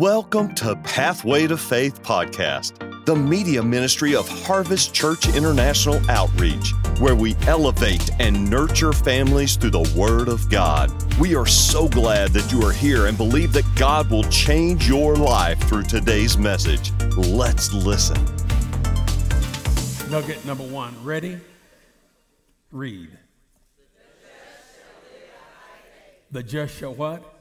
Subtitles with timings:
[0.00, 7.14] Welcome to Pathway to Faith podcast, the media ministry of Harvest Church International Outreach, where
[7.14, 10.90] we elevate and nurture families through the Word of God.
[11.18, 15.16] We are so glad that you are here and believe that God will change your
[15.16, 16.92] life through today's message.
[17.18, 18.16] Let's listen.
[20.10, 20.94] Nugget number one.
[21.04, 21.38] Ready?
[22.72, 23.10] Read.
[26.30, 27.39] The just shall what?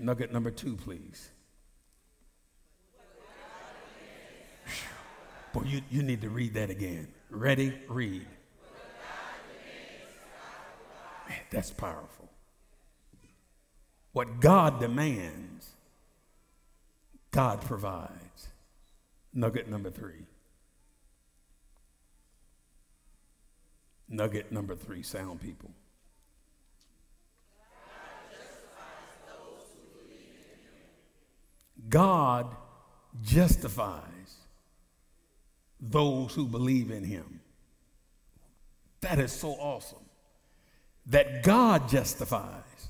[0.00, 1.30] Nugget number two, please.
[5.52, 7.08] Boy, you, you need to read that again.
[7.30, 7.74] Ready?
[7.88, 8.26] Read.
[11.28, 12.28] Man, that's powerful.
[14.12, 15.68] What God demands,
[17.30, 18.48] God provides.
[19.34, 20.26] Nugget number three.
[24.08, 25.70] Nugget number three, sound people.
[31.88, 32.54] God
[33.22, 34.02] justifies
[35.80, 37.40] those who believe in him.
[39.00, 39.98] That is so awesome.
[41.06, 42.88] That God justifies.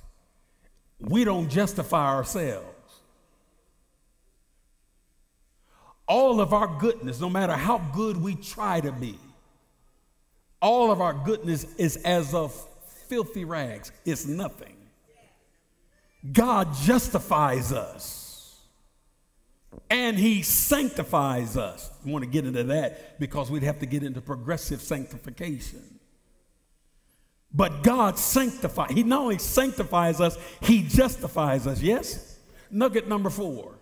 [0.98, 2.66] We don't justify ourselves.
[6.06, 9.18] All of our goodness, no matter how good we try to be,
[10.60, 12.52] all of our goodness is as of
[13.08, 13.92] filthy rags.
[14.04, 14.74] It's nothing.
[16.32, 18.27] God justifies us
[19.90, 21.90] and he sanctifies us.
[22.04, 25.98] I want to get into that because we'd have to get into progressive sanctification.
[27.52, 31.80] But God sanctifies, he not only sanctifies us, he justifies us.
[31.80, 32.38] Yes?
[32.70, 33.74] Nugget number four.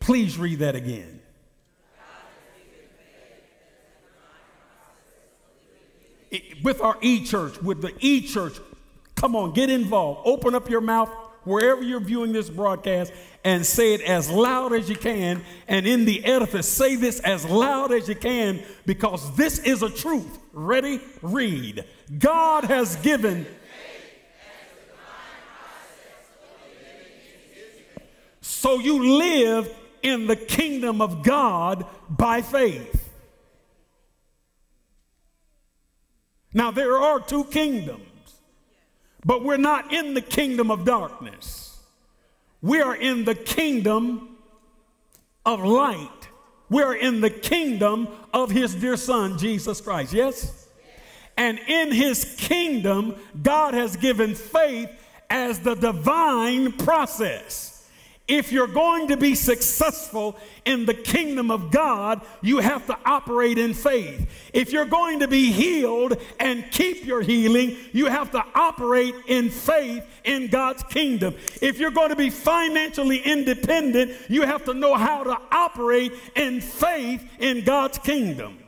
[0.00, 1.20] Please read that again.
[6.62, 8.58] with our e church, with the e church,
[9.16, 10.20] Come on, get involved.
[10.24, 11.10] Open up your mouth
[11.44, 13.12] wherever you're viewing this broadcast
[13.44, 15.42] and say it as loud as you can.
[15.68, 19.88] And in the edifice, say this as loud as you can because this is a
[19.88, 20.38] truth.
[20.52, 21.00] Ready?
[21.22, 21.84] Read.
[22.18, 23.46] God has given.
[28.40, 33.12] So you live in the kingdom of God by faith.
[36.52, 38.02] Now, there are two kingdoms.
[39.26, 41.80] But we're not in the kingdom of darkness.
[42.62, 44.36] We are in the kingdom
[45.44, 46.28] of light.
[46.70, 50.12] We're in the kingdom of his dear son, Jesus Christ.
[50.12, 50.68] Yes?
[51.36, 54.90] And in his kingdom, God has given faith
[55.28, 57.75] as the divine process.
[58.28, 63.56] If you're going to be successful in the kingdom of God, you have to operate
[63.56, 64.28] in faith.
[64.52, 69.48] If you're going to be healed and keep your healing, you have to operate in
[69.50, 71.36] faith in God's kingdom.
[71.62, 76.60] If you're going to be financially independent, you have to know how to operate in
[76.60, 78.58] faith in God's kingdom.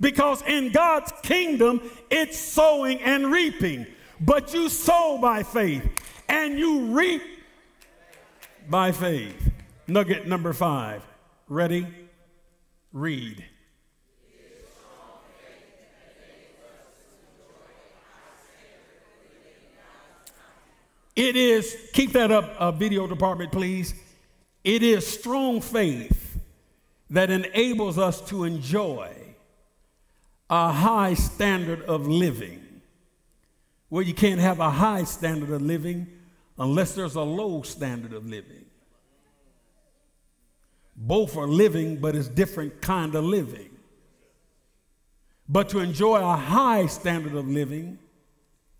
[0.00, 3.86] Because in God's kingdom, it's sowing and reaping.
[4.20, 5.86] But you sow by faith
[6.28, 7.22] and you reap
[8.70, 9.50] by faith.
[9.86, 11.02] Nugget number five.
[11.48, 11.86] Ready?
[12.92, 13.44] Read.
[21.14, 23.94] It is, keep that up, uh, video department, please.
[24.64, 26.40] It is strong faith
[27.10, 29.14] that enables us to enjoy
[30.48, 32.62] a high standard of living.
[33.90, 36.06] Well, you can't have a high standard of living
[36.62, 38.64] unless there's a low standard of living.
[40.94, 43.70] Both are living, but it's different kind of living.
[45.48, 47.98] But to enjoy a high standard of living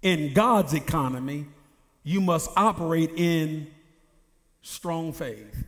[0.01, 1.47] in God's economy,
[2.05, 3.67] you must operate in
[4.63, 5.65] strong faith.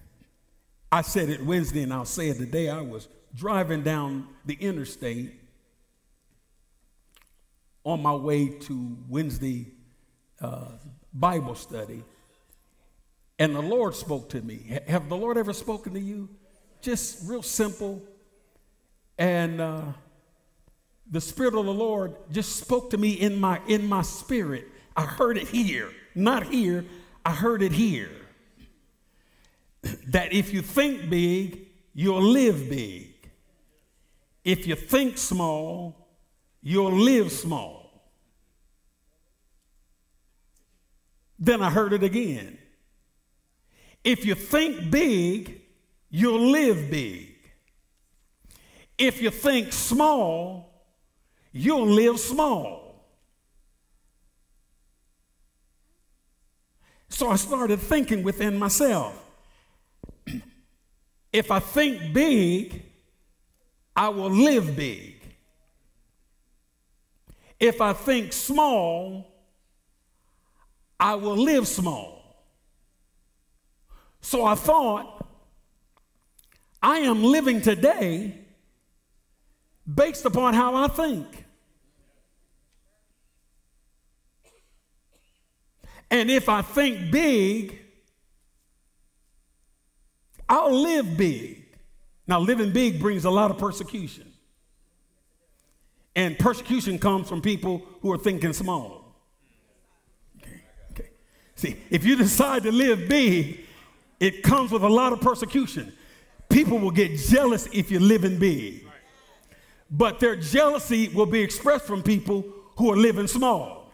[0.92, 2.68] I said it Wednesday and I'll say it today.
[2.68, 5.34] I was driving down the interstate
[7.82, 9.66] on my way to Wednesday
[10.40, 10.68] uh,
[11.14, 12.02] Bible study,
[13.38, 14.78] and the Lord spoke to me.
[14.86, 16.28] Have the Lord ever spoken to you?
[16.80, 18.02] Just real simple.
[19.18, 19.82] And uh,
[21.10, 24.68] the Spirit of the Lord just spoke to me in my in my spirit.
[24.96, 26.84] I heard it here, not here.
[27.24, 28.10] I heard it here.
[30.08, 33.30] That if you think big, you'll live big.
[34.44, 36.08] If you think small,
[36.62, 37.84] you'll live small.
[41.38, 42.58] Then I heard it again.
[44.04, 45.62] If you think big,
[46.10, 47.34] you'll live big.
[48.98, 50.70] If you think small,
[51.52, 52.84] you'll live small.
[57.08, 59.20] So I started thinking within myself
[61.32, 62.82] if I think big,
[63.96, 65.22] I will live big.
[67.58, 69.32] If I think small,
[70.98, 72.13] I will live small.
[74.24, 75.28] So I thought,
[76.82, 78.38] I am living today
[79.86, 81.44] based upon how I think.
[86.10, 87.78] And if I think big,
[90.48, 91.66] I'll live big.
[92.26, 94.32] Now, living big brings a lot of persecution.
[96.16, 99.18] And persecution comes from people who are thinking small.
[100.40, 100.62] Okay,
[100.92, 101.10] okay.
[101.56, 103.63] See, if you decide to live big,
[104.20, 105.92] it comes with a lot of persecution.
[106.48, 108.86] People will get jealous if you're living big.
[109.90, 112.44] But their jealousy will be expressed from people
[112.76, 113.92] who are living small.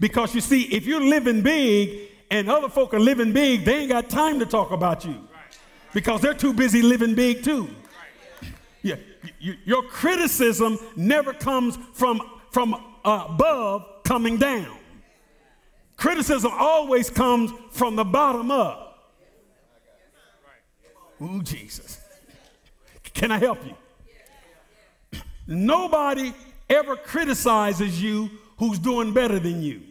[0.00, 3.90] Because you see, if you're living big and other folk are living big, they ain't
[3.90, 5.26] got time to talk about you
[5.92, 7.68] because they're too busy living big too.
[8.82, 8.96] Yeah,
[9.38, 12.20] your criticism never comes from,
[12.50, 12.74] from
[13.04, 14.76] above coming down.
[15.96, 18.93] Criticism always comes from the bottom up.
[21.24, 22.00] Ooh, Jesus.
[23.14, 25.20] Can I help you?
[25.46, 26.34] Nobody
[26.68, 29.82] ever criticizes you who's doing better than you.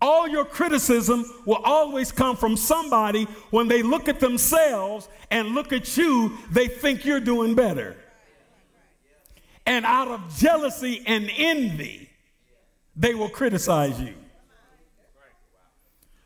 [0.00, 5.72] all your criticism will always come from somebody when they look at themselves and look
[5.72, 7.96] at you, they think you're doing better.
[9.66, 12.10] And out of jealousy and envy,
[12.96, 14.14] they will criticize you.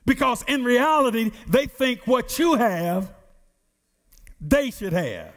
[0.07, 3.13] Because in reality, they think what you have,
[4.41, 5.33] they should have.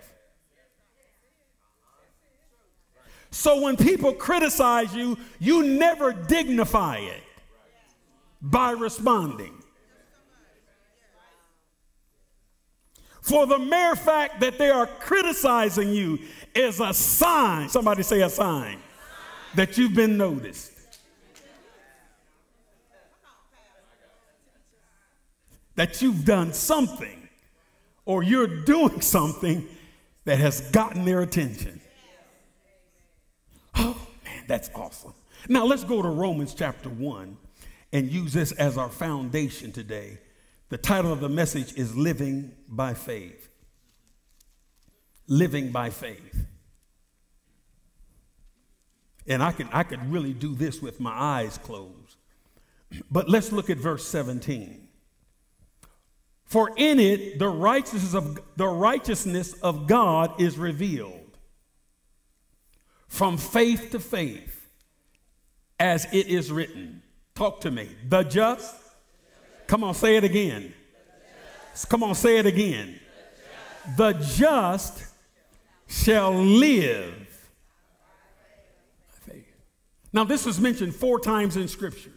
[3.31, 7.23] So when people criticize you, you never dignify it
[8.41, 9.53] by responding.
[13.21, 16.19] For the mere fact that they are criticizing you
[16.55, 18.79] is a sign, somebody say a sign,
[19.55, 20.71] that you've been noticed.
[25.77, 27.29] That you've done something
[28.03, 29.67] or you're doing something
[30.25, 31.79] that has gotten their attention.
[33.75, 33.95] Oh,
[34.25, 35.13] man, that's awesome.
[35.47, 37.37] Now let's go to Romans chapter 1
[37.93, 40.19] and use this as our foundation today.
[40.69, 43.47] The title of the message is Living by Faith.
[45.27, 46.45] Living by Faith.
[49.27, 52.17] And I could, I could really do this with my eyes closed.
[53.11, 54.86] But let's look at verse 17.
[56.47, 61.37] For in it the righteousness of, the righteousness of God is revealed
[63.07, 64.69] from faith to faith,
[65.79, 67.01] as it is written.
[67.35, 67.89] Talk to me.
[68.07, 68.75] The just.
[69.67, 70.73] Come on, say it again.
[71.89, 72.99] Come on, say it again.
[73.97, 75.03] The just
[75.87, 77.13] shall live.
[79.09, 79.53] By faith.
[80.13, 82.13] Now, this is mentioned four times in scriptures.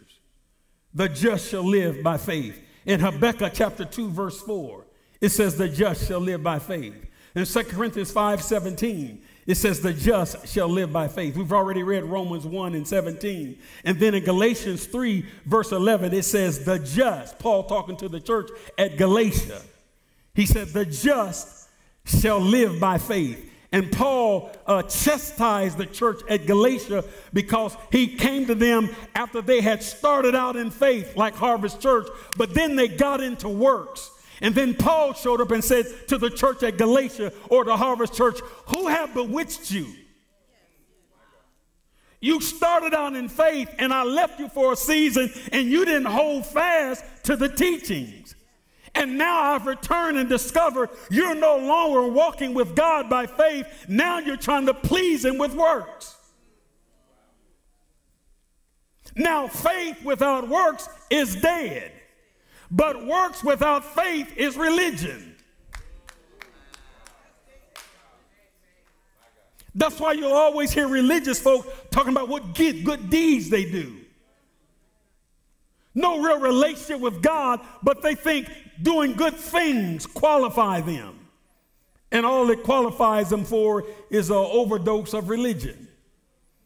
[0.93, 2.61] The just shall live by faith.
[2.85, 4.83] In Habakkuk chapter 2, verse 4,
[5.19, 6.95] it says, The just shall live by faith.
[7.35, 11.35] In 2 Corinthians 5 17, it says, The just shall live by faith.
[11.35, 13.57] We've already read Romans 1 and 17.
[13.85, 18.19] And then in Galatians 3, verse 11, it says, The just, Paul talking to the
[18.19, 19.61] church at Galatia,
[20.33, 21.69] he said, The just
[22.05, 23.50] shall live by faith.
[23.71, 29.61] And Paul uh, chastised the church at Galatia because he came to them after they
[29.61, 34.11] had started out in faith, like Harvest Church, but then they got into works.
[34.41, 38.13] And then Paul showed up and said to the church at Galatia or the Harvest
[38.13, 39.87] Church, Who have bewitched you?
[42.19, 46.05] You started out in faith, and I left you for a season, and you didn't
[46.05, 48.35] hold fast to the teachings.
[48.93, 53.65] And now I've returned and discovered you're no longer walking with God by faith.
[53.87, 56.17] Now you're trying to please Him with works.
[59.15, 61.91] Now, faith without works is dead.
[62.69, 65.35] But works without faith is religion.
[69.75, 74.00] That's why you'll always hear religious folk talking about what good deeds they do.
[75.93, 78.49] No real relationship with God, but they think
[78.81, 81.27] doing good things qualify them.
[82.11, 85.87] And all it qualifies them for is an overdose of religion.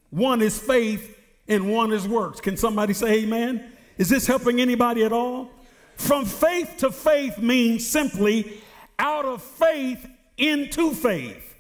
[0.10, 1.18] One is faith
[1.48, 2.42] and one is works.
[2.42, 3.72] Can somebody say amen?
[3.98, 5.50] Is this helping anybody at all?
[5.96, 8.62] From faith to faith means simply
[9.00, 11.56] out of faith into faith.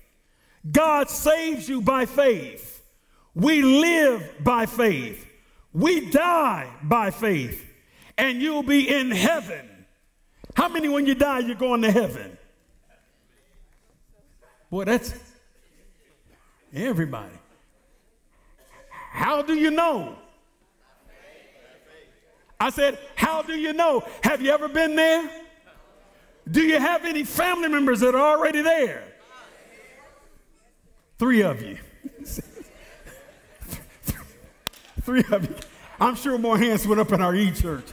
[0.72, 2.84] God saves you by faith.
[3.34, 5.28] We live by faith.
[5.76, 7.70] We die by faith.
[8.18, 9.86] And you'll be in heaven.
[10.56, 12.38] How many, when you die, you're going to heaven?
[14.72, 15.14] Boy, that's
[16.74, 17.36] everybody.
[19.12, 20.16] How do you know?
[22.58, 24.02] I said, How do you know?
[24.24, 25.30] Have you ever been there?
[26.50, 29.04] Do you have any family members that are already there?
[31.18, 31.78] Three of you.
[35.06, 35.56] Three of you.
[36.00, 37.86] I'm sure more hands went up in our E church.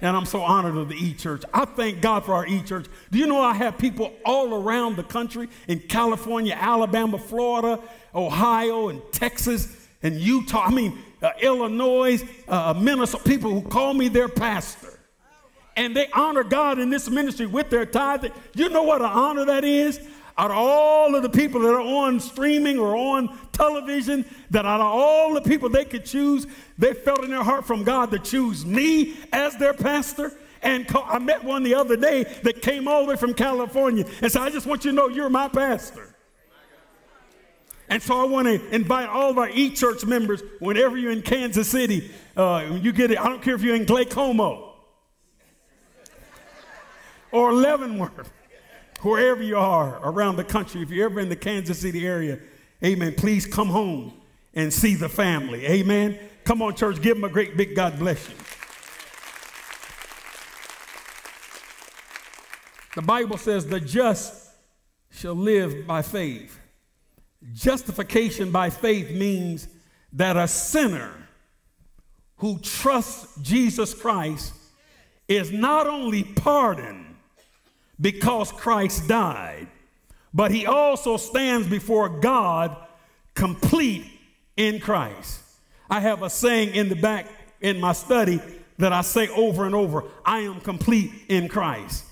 [0.00, 1.42] And I'm so honored of the E Church.
[1.52, 2.86] I thank God for our E Church.
[3.10, 7.82] Do you know I have people all around the country in California, Alabama, Florida,
[8.14, 10.64] Ohio, and Texas, and Utah.
[10.66, 14.98] I mean, uh, Illinois, uh, Minnesota, people who call me their pastor.
[15.76, 18.32] And they honor God in this ministry with their tithing.
[18.54, 20.00] You know what an honor that is?
[20.38, 24.80] Out of all of the people that are on streaming or on television, that out
[24.80, 26.46] of all the people they could choose,
[26.78, 30.32] they felt in their heart from God to choose me as their pastor.
[30.62, 34.30] And I met one the other day that came all the way from California and
[34.30, 36.14] said, I just want you to know you're my pastor.
[37.88, 41.22] And so I want to invite all of our E Church members, whenever you're in
[41.22, 43.18] Kansas City, uh, you get it.
[43.18, 44.72] I don't care if you're in Claycomo
[47.32, 48.30] or Leavenworth
[49.00, 52.38] wherever you are around the country, if you're ever in the Kansas City area,
[52.84, 54.12] amen, please come home
[54.54, 55.66] and see the family.
[55.66, 56.18] Amen.
[56.44, 58.34] Come on, church, give them a great big God bless you.
[62.94, 64.50] The Bible says, the just
[65.10, 66.58] shall live by faith.
[67.52, 69.68] Justification by faith means
[70.12, 71.12] that a sinner
[72.38, 74.54] who trusts Jesus Christ
[75.28, 77.07] is not only pardoned,
[78.00, 79.68] because Christ died,
[80.32, 82.76] but he also stands before God
[83.34, 84.06] complete
[84.56, 85.40] in Christ.
[85.90, 87.26] I have a saying in the back
[87.60, 88.40] in my study
[88.78, 92.04] that I say over and over I am complete in Christ.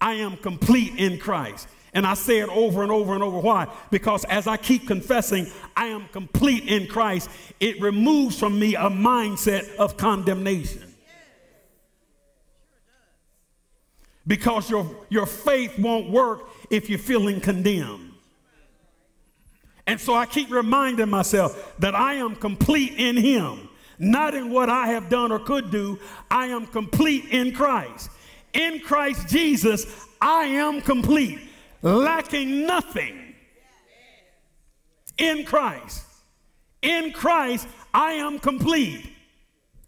[0.00, 1.68] I am complete in Christ.
[1.94, 3.38] And I say it over and over and over.
[3.38, 3.66] Why?
[3.90, 7.30] Because as I keep confessing, I am complete in Christ,
[7.60, 10.87] it removes from me a mindset of condemnation.
[14.28, 18.12] Because your, your faith won't work if you're feeling condemned.
[19.86, 24.68] And so I keep reminding myself that I am complete in Him, not in what
[24.68, 25.98] I have done or could do.
[26.30, 28.10] I am complete in Christ.
[28.52, 31.40] In Christ Jesus, I am complete,
[31.80, 33.34] lacking nothing.
[35.16, 36.04] In Christ.
[36.82, 39.10] In Christ, I am complete.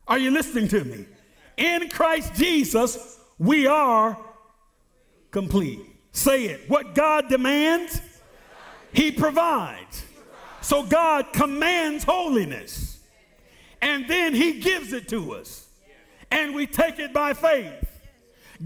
[0.08, 1.04] Are you listening to me?
[1.58, 4.16] In Christ Jesus, we are
[5.30, 5.80] complete.
[6.12, 6.68] Say it.
[6.68, 8.00] What God demands,
[8.92, 10.04] He provides.
[10.60, 13.00] So God commands holiness.
[13.80, 15.68] And then He gives it to us.
[16.30, 17.86] And we take it by faith.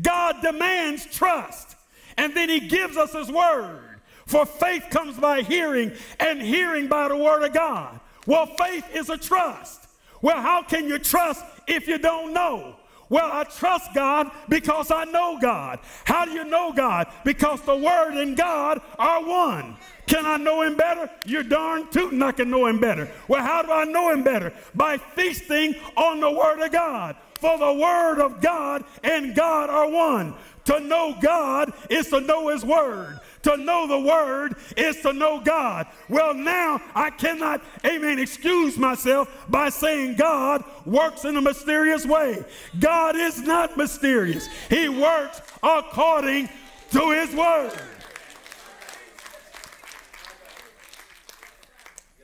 [0.02, 1.76] God demands trust.
[2.16, 4.00] And then He gives us His word.
[4.26, 8.00] For faith comes by hearing, and hearing by the word of God.
[8.26, 9.86] Well, faith is a trust.
[10.22, 12.76] Well, how can you trust if you don't know?
[13.08, 15.80] Well, I trust God because I know God.
[16.04, 17.08] How do you know God?
[17.24, 19.76] Because the Word and God are one.
[20.06, 21.10] Can I know Him better?
[21.24, 23.10] You're darn tootin' I can know Him better.
[23.28, 24.52] Well, how do I know Him better?
[24.74, 27.16] By feasting on the Word of God.
[27.40, 30.34] For the Word of God and God are one.
[30.66, 33.20] To know God is to know His Word.
[33.44, 35.86] To know the word is to know God.
[36.08, 42.42] Well, now I cannot, amen, excuse myself by saying God works in a mysterious way.
[42.80, 46.48] God is not mysterious, He works according
[46.92, 47.72] to His word.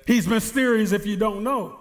[0.06, 1.80] He's mysterious if you don't know.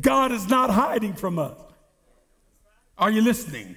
[0.00, 1.69] God is not hiding from us.
[3.00, 3.76] Are you listening?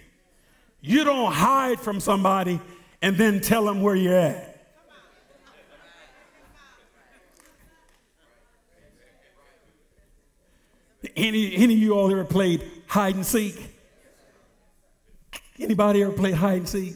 [0.81, 2.59] You don't hide from somebody
[3.01, 4.49] and then tell them where you're at.
[11.15, 13.55] Any, any of you all ever played hide and seek?
[15.57, 16.95] Anybody ever played hide and seek?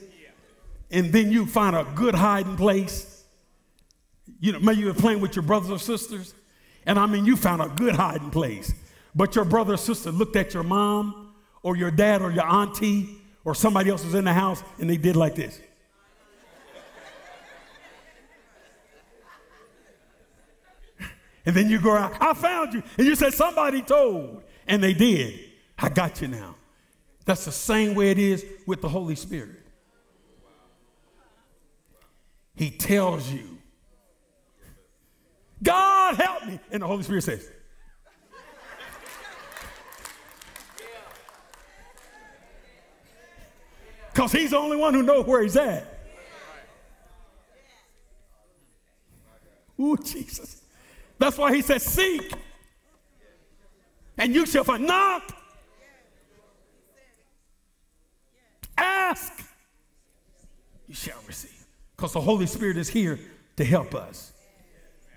[0.92, 3.24] And then you find a good hiding place.
[4.40, 6.34] You know, maybe you were playing with your brothers or sisters,
[6.86, 8.74] and I mean, you found a good hiding place.
[9.14, 11.27] But your brother or sister looked at your mom
[11.68, 13.10] or your dad or your auntie
[13.44, 15.60] or somebody else was in the house and they did like this.
[21.46, 22.82] and then you go out, I found you.
[22.98, 24.44] And you said, somebody told.
[24.66, 25.38] And they did.
[25.78, 26.56] I got you now.
[27.26, 29.58] That's the same way it is with the Holy Spirit.
[32.56, 33.58] he tells you,
[35.62, 36.62] God help me.
[36.72, 37.52] And the Holy Spirit says,
[44.18, 45.86] Because he's the only one who knows where he's at.
[49.80, 50.64] Ooh, Jesus.
[51.20, 52.34] That's why he says, Seek,
[54.18, 54.88] and you shall find.
[54.88, 55.32] Knock,
[58.76, 59.34] ask,
[60.88, 61.64] you shall receive.
[61.96, 63.20] Because the Holy Spirit is here
[63.58, 64.34] to help us.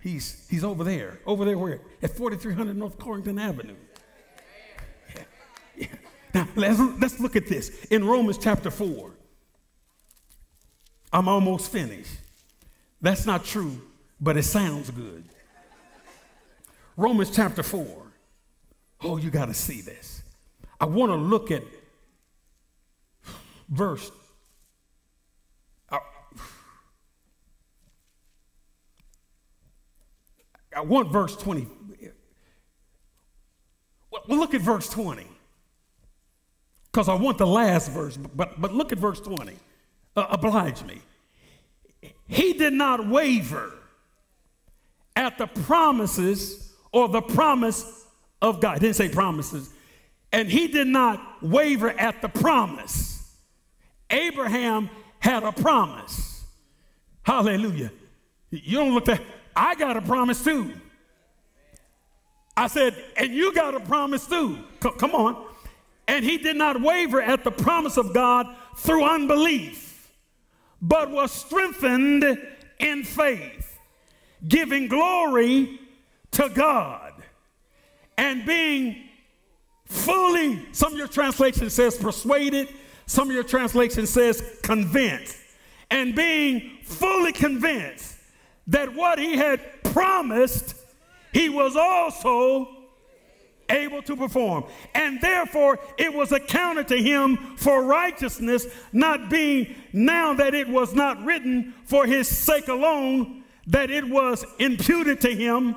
[0.02, 1.20] He's, he's over there.
[1.24, 1.80] Over there where?
[2.02, 3.76] At 4300 North Corrington Avenue.
[6.32, 7.84] Now, let's, let's look at this.
[7.86, 9.10] In Romans chapter 4,
[11.12, 12.12] I'm almost finished.
[13.00, 13.80] That's not true,
[14.20, 15.24] but it sounds good.
[16.96, 17.86] Romans chapter 4.
[19.02, 20.22] Oh, you got to see this.
[20.80, 21.62] I want to look at
[23.68, 24.10] verse.
[30.76, 31.66] I want verse 20.
[34.10, 35.26] Well, look at verse 20.
[36.90, 39.54] Because I want the last verse, but, but look at verse 20.
[40.16, 41.00] Uh, oblige me.
[42.26, 43.72] He did not waver
[45.14, 48.06] at the promises or the promise
[48.42, 48.80] of God.
[48.80, 49.70] Didn't say promises.
[50.32, 53.36] And he did not waver at the promise.
[54.10, 56.44] Abraham had a promise.
[57.22, 57.92] Hallelujah.
[58.50, 59.22] You don't look that.
[59.54, 60.72] I got a promise too.
[62.56, 64.58] I said, and you got a promise too.
[64.82, 65.46] C- come on.
[66.10, 68.48] And he did not waver at the promise of God
[68.78, 70.10] through unbelief,
[70.82, 72.24] but was strengthened
[72.80, 73.78] in faith,
[74.48, 75.78] giving glory
[76.32, 77.12] to God,
[78.18, 79.04] and being
[79.84, 82.74] fully, some of your translation says persuaded,
[83.06, 85.36] some of your translation says convinced,
[85.92, 88.16] and being fully convinced
[88.66, 90.74] that what he had promised,
[91.32, 92.79] he was also
[93.70, 94.64] able to perform.
[94.94, 100.94] And therefore, it was accounted to him for righteousness, not being now that it was
[100.94, 105.76] not written for his sake alone, that it was imputed to him,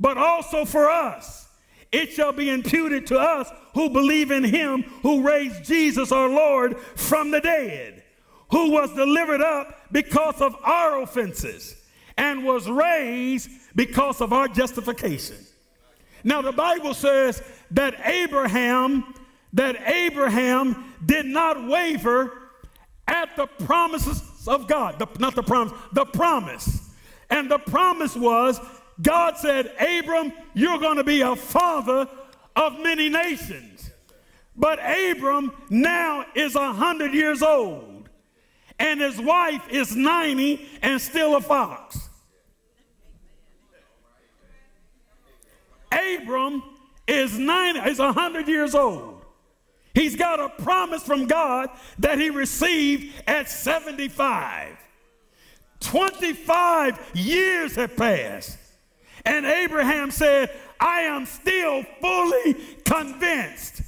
[0.00, 1.48] but also for us.
[1.90, 6.78] It shall be imputed to us who believe in him who raised Jesus our Lord
[6.96, 8.02] from the dead,
[8.50, 11.76] who was delivered up because of our offenses
[12.16, 15.36] and was raised because of our justification.
[16.28, 19.14] Now the Bible says that Abraham
[19.54, 22.50] that Abraham did not waver
[23.06, 24.98] at the promises of God.
[24.98, 26.90] The, not the promise, the promise.
[27.30, 28.60] And the promise was
[29.00, 32.06] God said, Abram, you're going to be a father
[32.54, 33.90] of many nations.
[34.54, 38.10] But Abram now is a 100 years old,
[38.78, 42.07] and his wife is 90 and still a fox.
[45.98, 46.62] Abram
[47.06, 49.24] is 90, is 100 years old.
[49.94, 54.76] He's got a promise from God that he received at 75.
[55.80, 58.58] 25 years have passed.
[59.24, 63.82] And Abraham said, I am still fully convinced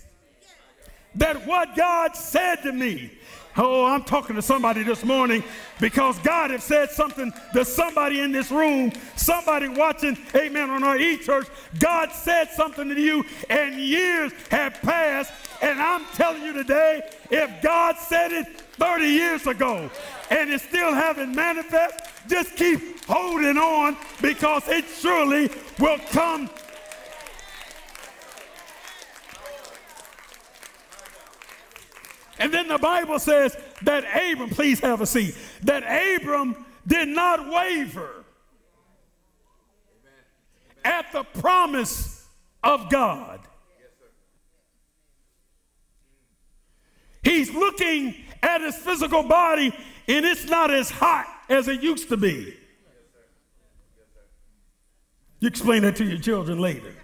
[1.14, 3.12] that what God said to me
[3.56, 5.42] Oh, I'm talking to somebody this morning
[5.80, 10.96] because God has said something to somebody in this room, somebody watching, amen, on our
[10.96, 11.48] e-church.
[11.78, 15.32] God said something to you and years have passed.
[15.62, 19.90] And I'm telling you today, if God said it 30 years ago
[20.30, 26.48] and it still haven't manifest, just keep holding on because it surely will come
[32.40, 37.48] And then the Bible says that Abram, please have a seat, that Abram did not
[37.50, 38.24] waver
[40.82, 42.26] at the promise
[42.64, 43.40] of God.
[47.22, 49.74] He's looking at his physical body
[50.08, 52.56] and it's not as hot as it used to be.
[55.40, 56.94] You explain that to your children later.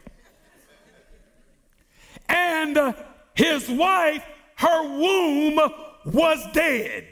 [2.26, 2.94] And uh,
[3.34, 4.24] his wife
[4.56, 5.58] her womb
[6.06, 7.06] was dead.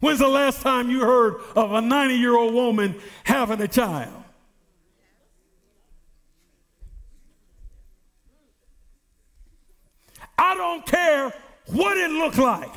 [0.00, 4.14] When's the last time you heard of a 90 year old woman having a child?
[10.38, 11.32] I don't care
[11.66, 12.70] what it looked like.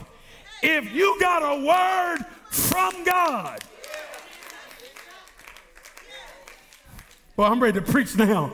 [0.61, 3.63] If you got a word from God,
[7.37, 8.53] well, I'm ready to preach now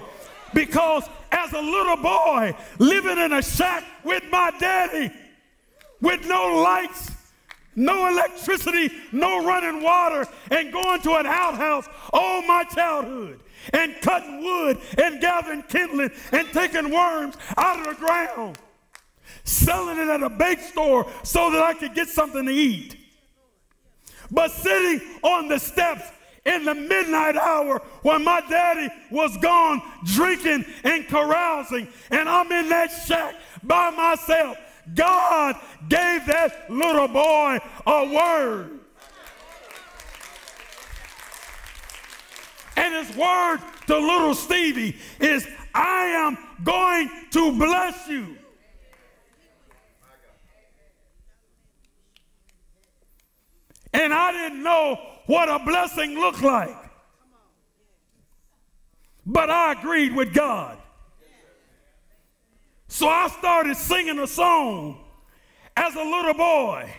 [0.54, 5.12] because as a little boy living in a shack with my daddy
[6.02, 7.12] with no lights,
[7.76, 13.40] no electricity, no running water, and going to an outhouse all my childhood,
[13.74, 18.58] and cutting wood and gathering kindling and taking worms out of the ground,
[19.44, 22.96] selling it at a bake store so that I could get something to eat.
[24.32, 26.04] But sitting on the steps
[26.46, 32.70] in the midnight hour when my daddy was gone drinking and carousing, and I'm in
[32.70, 34.58] that shack by myself
[34.94, 35.56] God
[35.88, 38.80] gave that little boy a word.
[42.76, 48.38] And his word to little Stevie is, I am going to bless you.
[53.92, 56.76] And I didn't know what a blessing looked like.
[59.28, 60.76] But I agreed with God.
[62.88, 64.98] So I started singing a song
[65.78, 66.92] as a little boy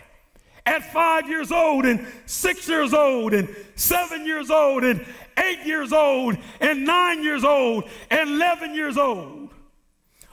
[0.65, 5.05] at five years old and six years old and seven years old and
[5.37, 9.49] eight years old and nine years old and 11 years old.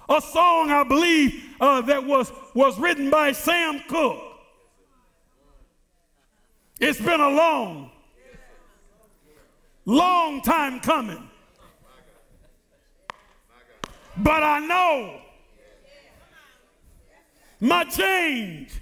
[0.08, 4.27] A song I believe uh, that was, was written by Sam Cooke.
[6.80, 7.90] It's been a long,
[9.84, 11.28] long time coming.
[14.16, 15.20] But I know
[17.60, 18.80] my change.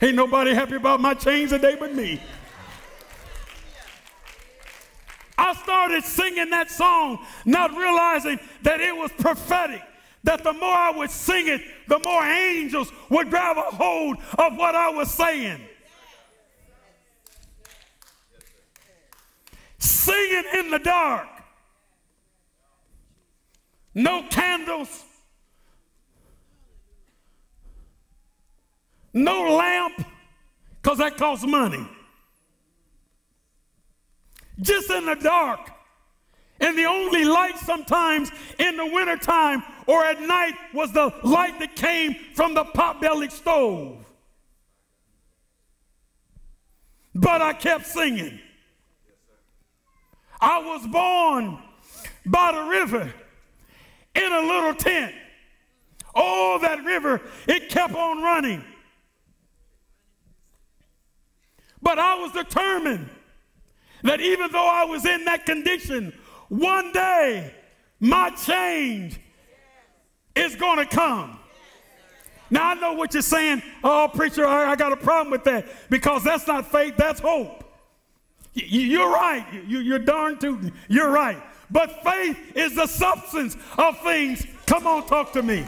[0.00, 2.20] Ain't nobody happy about my change today but me.
[5.38, 9.82] I started singing that song, not realizing that it was prophetic.
[10.24, 14.56] That the more I would sing it, the more angels would grab a hold of
[14.56, 15.60] what I was saying.
[19.78, 21.28] Singing in the dark.
[23.94, 25.04] No candles,
[29.14, 30.04] no lamp,
[30.82, 31.88] because that costs money.
[34.60, 35.70] Just in the dark.
[36.60, 41.74] And the only light sometimes in the wintertime or at night was the light that
[41.76, 44.04] came from the pot-bellied stove.
[47.14, 48.40] But I kept singing.
[50.40, 51.58] I was born
[52.24, 53.12] by the river
[54.14, 55.14] in a little tent.
[56.14, 58.64] Oh, that river, it kept on running.
[61.82, 63.08] But I was determined
[64.02, 66.12] that even though I was in that condition,
[66.48, 67.54] one day
[68.00, 69.20] my change
[70.34, 71.38] is going to come.
[72.50, 73.62] Now I know what you're saying.
[73.82, 77.64] Oh, preacher, I, I, got a problem with that because that's not faith, that's hope.
[78.56, 79.46] You, are right.
[79.66, 80.72] You, you're darn tootin'.
[80.88, 81.40] You're right.
[81.70, 84.46] But faith is the substance of things.
[84.64, 85.66] Come on, talk to me.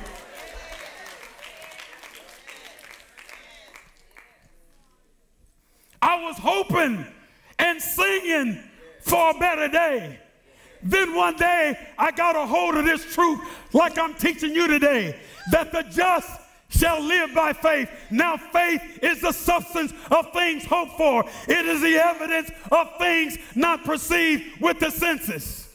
[6.00, 7.04] I was hoping
[7.58, 8.62] and singing
[9.02, 10.18] for a better day.
[10.82, 13.40] Then one day I got a hold of this truth,
[13.74, 15.18] like I'm teaching you today,
[15.50, 16.37] that the just
[16.68, 17.90] shall live by faith.
[18.10, 23.38] Now, faith is the substance of things hoped for, it is the evidence of things
[23.54, 25.68] not perceived with the senses.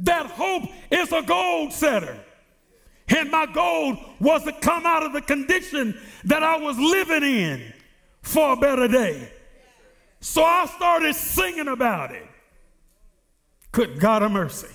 [0.00, 2.16] That hope is a goal setter.
[3.08, 7.72] And my goal was to come out of the condition that I was living in
[8.22, 9.32] for a better day.
[10.20, 12.26] So I started singing about it.
[13.72, 14.68] Good God of mercy.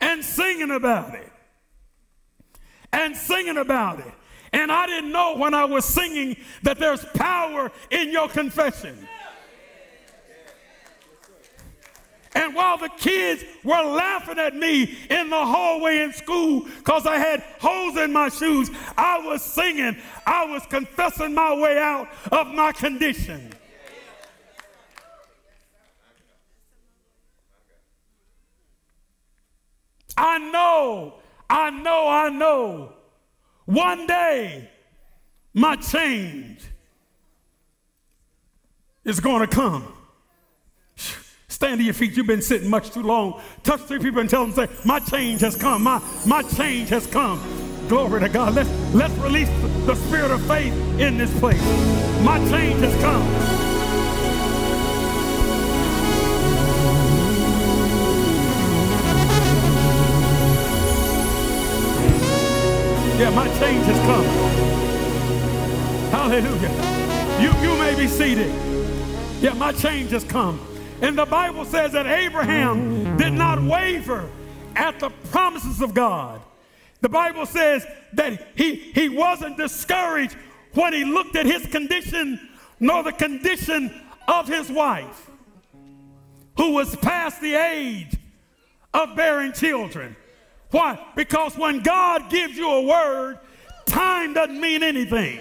[0.00, 1.32] And singing about it.
[2.92, 4.12] And singing about it.
[4.52, 9.06] And I didn't know when I was singing that there's power in your confession.
[12.34, 17.16] And while the kids were laughing at me in the hallway in school because I
[17.16, 19.96] had holes in my shoes, I was singing.
[20.24, 23.52] I was confessing my way out of my condition.
[30.18, 31.14] I know,
[31.48, 32.92] I know, I know.
[33.66, 34.68] One day,
[35.54, 36.60] my change
[39.04, 39.92] is going to come.
[41.46, 42.16] Stand to your feet.
[42.16, 43.40] You've been sitting much too long.
[43.62, 45.84] Touch three people and tell them, say, my change has come.
[45.84, 47.40] My, my change has come.
[47.88, 48.54] Glory to God.
[48.54, 49.48] Let's, let's release
[49.86, 51.62] the spirit of faith in this place.
[52.22, 53.67] My change has come.
[63.18, 64.24] Yeah, my change has come.
[66.12, 67.42] Hallelujah.
[67.42, 68.54] You, you may be seated.
[69.42, 70.60] Yeah, my change has come.
[71.02, 74.30] And the Bible says that Abraham did not waver
[74.76, 76.40] at the promises of God.
[77.00, 80.36] The Bible says that he, he wasn't discouraged
[80.74, 82.38] when he looked at his condition,
[82.78, 85.28] nor the condition of his wife,
[86.56, 88.16] who was past the age
[88.94, 90.14] of bearing children.
[90.70, 90.98] Why?
[91.16, 93.38] Because when God gives you a word,
[93.86, 95.40] time doesn't mean anything.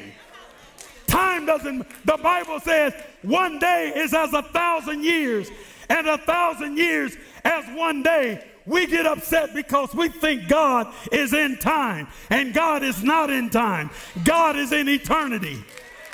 [1.07, 5.49] Time doesn't, the Bible says one day is as a thousand years,
[5.89, 8.45] and a thousand years as one day.
[8.65, 13.49] We get upset because we think God is in time, and God is not in
[13.49, 13.89] time.
[14.25, 15.63] God is in eternity.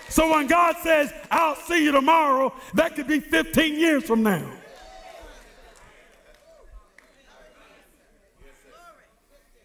[0.09, 4.45] So when God says, I'll see you tomorrow, that could be 15 years from now.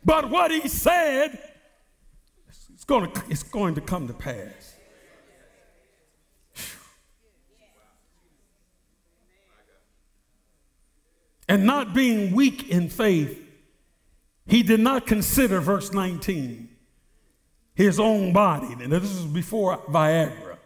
[0.08, 1.38] But what he said,
[2.72, 4.74] it's going to, it's going to come to pass.
[11.46, 13.38] And not being weak in faith,
[14.46, 16.70] he did not consider, verse 19,
[17.74, 18.82] his own body.
[18.82, 20.56] And this is before Viagra.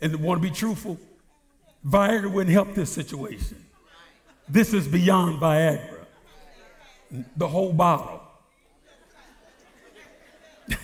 [0.00, 0.98] And want to be truthful,
[1.86, 3.63] Viagra wouldn't help this situation.
[4.48, 6.04] This is beyond Viagra,
[7.36, 8.20] the whole bottle.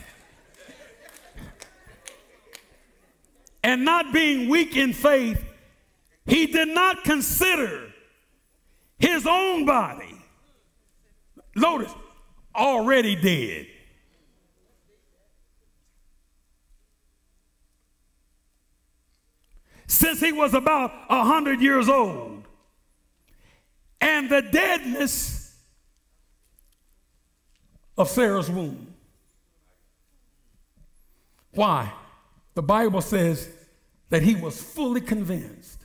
[3.63, 5.45] and not being weak in faith,
[6.27, 7.93] he did not consider
[8.99, 10.15] his own body.
[11.55, 11.93] Notice,
[12.55, 13.67] already dead.
[19.87, 22.30] Since he was about a hundred years old,
[24.01, 25.57] and the deadness
[27.97, 28.95] of Sarah's womb.
[31.53, 31.93] Why?
[32.55, 33.49] The Bible says
[34.09, 35.85] that he was fully convinced.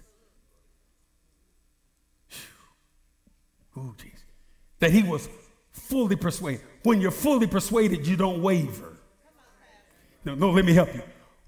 [3.78, 4.20] Ooh, Jesus.
[4.80, 5.28] That he was
[5.72, 6.62] fully persuaded.
[6.84, 8.94] When you're fully persuaded, you don't waver.
[10.24, 11.02] No, no, let me help you.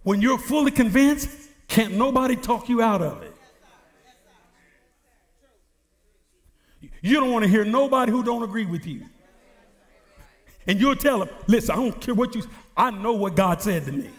[0.03, 1.29] When you're fully convinced,
[1.67, 3.33] can't nobody talk you out of it.
[7.01, 9.05] You don't want to hear nobody who don't agree with you.
[10.65, 12.43] And you'll tell them, listen, I don't care what you
[12.75, 14.09] I know what God said to me.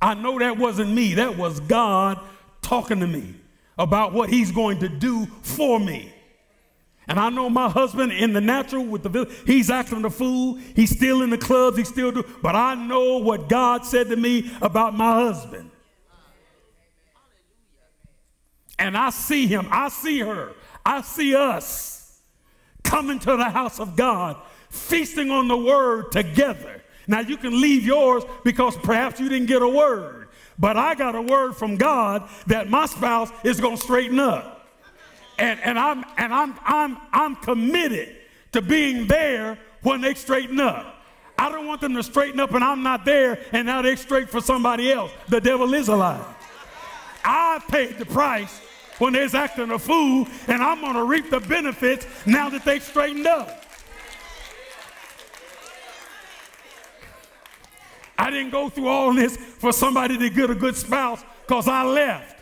[0.00, 1.14] I know that wasn't me.
[1.14, 2.18] That was God
[2.62, 3.34] talking to me
[3.78, 6.12] about what he's going to do for me.
[7.08, 10.54] And I know my husband in the natural with the he's acting the fool.
[10.74, 11.76] He's still in the clubs.
[11.76, 12.24] He's still do.
[12.40, 15.71] But I know what God said to me about my husband.
[18.82, 19.68] And I see him.
[19.70, 20.54] I see her.
[20.84, 22.20] I see us
[22.82, 24.36] coming to the house of God,
[24.70, 26.82] feasting on the word together.
[27.06, 30.30] Now you can leave yours because perhaps you didn't get a word.
[30.58, 34.68] But I got a word from God that my spouse is going to straighten up.
[35.38, 38.16] And, and, I'm, and I'm, I'm, I'm committed
[38.50, 41.04] to being there when they straighten up.
[41.38, 44.28] I don't want them to straighten up and I'm not there and now they straight
[44.28, 45.12] for somebody else.
[45.28, 46.26] The devil is alive.
[47.24, 48.60] I paid the price
[49.02, 52.78] when they's acting a fool and I'm going to reap the benefits now that they
[52.78, 53.64] straightened up.
[58.16, 61.82] I didn't go through all this for somebody to get a good spouse because I
[61.82, 62.38] left.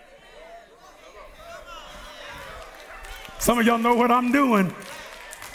[3.39, 4.71] Some of y'all know what I'm doing.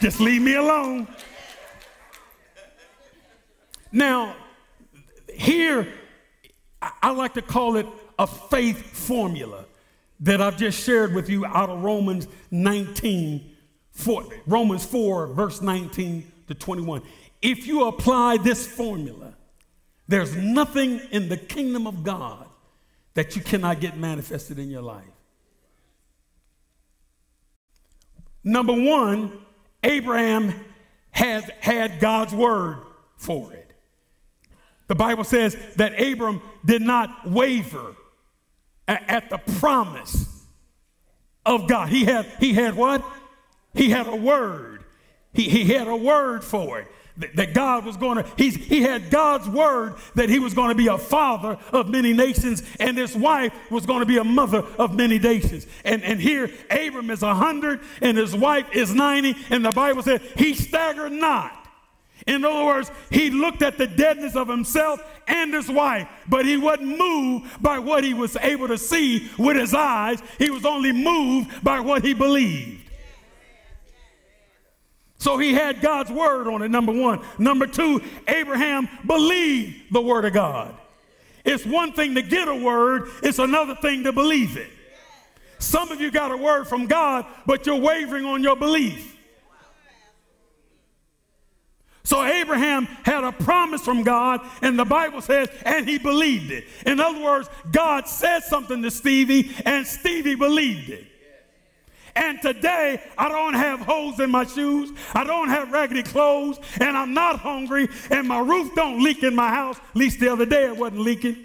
[0.01, 1.07] Just leave me alone.
[3.91, 4.35] Now,
[5.31, 5.87] here,
[6.81, 7.85] I like to call it
[8.17, 9.65] a faith formula
[10.21, 13.56] that I've just shared with you out of Romans 19,
[13.91, 17.01] 4, Romans 4, verse 19 to 21.
[17.41, 19.34] If you apply this formula,
[20.08, 22.47] there's nothing in the kingdom of God
[23.15, 25.04] that you cannot get manifested in your life.
[28.43, 29.32] Number one,
[29.84, 30.54] Abraham
[31.12, 32.84] had, had God's word
[33.17, 33.71] for it.
[34.88, 37.95] The Bible says that Abram did not waver
[38.87, 40.45] at, the promise
[41.45, 41.89] of God.
[41.89, 43.03] He had, he had what?
[43.73, 44.83] He had a word.
[45.33, 49.09] He, he had a word for it that God was going to, he's, he had
[49.09, 53.15] God's word that he was going to be a father of many nations and his
[53.15, 55.65] wife was going to be a mother of many nations.
[55.85, 60.21] And, and here, Abram is 100 and his wife is 90, and the Bible said
[60.35, 61.64] he staggered not.
[62.27, 66.57] In other words, he looked at the deadness of himself and his wife, but he
[66.57, 70.21] wasn't moved by what he was able to see with his eyes.
[70.39, 72.81] He was only moved by what he believed.
[75.19, 77.19] So he had God's word on it, number one.
[77.38, 80.75] Number two, Abraham believed the word of God.
[81.43, 84.69] It's one thing to get a word, it's another thing to believe it.
[85.59, 89.14] Some of you got a word from God, but you're wavering on your belief.
[92.05, 96.65] So Abraham had a promise from God, and the Bible says, and he believed it.
[96.85, 101.07] In other words, God said something to Stevie, and Stevie believed it.
[102.15, 106.95] And today, I don't have holes in my shoes, I don't have raggedy clothes, and
[106.95, 109.77] I'm not hungry, and my roof don't leak in my house.
[109.77, 111.43] At least the other day it wasn't leaking.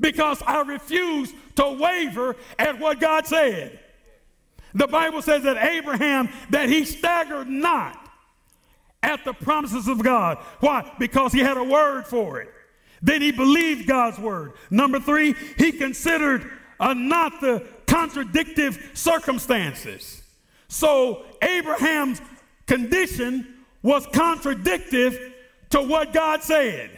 [0.00, 3.80] Because I refuse to waver at what God said.
[4.76, 7.98] The Bible says that Abraham, that he staggered not
[9.02, 10.36] at the promises of God.
[10.60, 10.92] Why?
[10.98, 12.50] Because he had a word for it.
[13.00, 14.52] Then he believed God's word.
[14.70, 20.22] Number three, he considered uh, not the contradictive circumstances.
[20.68, 22.20] So Abraham's
[22.66, 25.32] condition was contradictive
[25.70, 26.90] to what God said.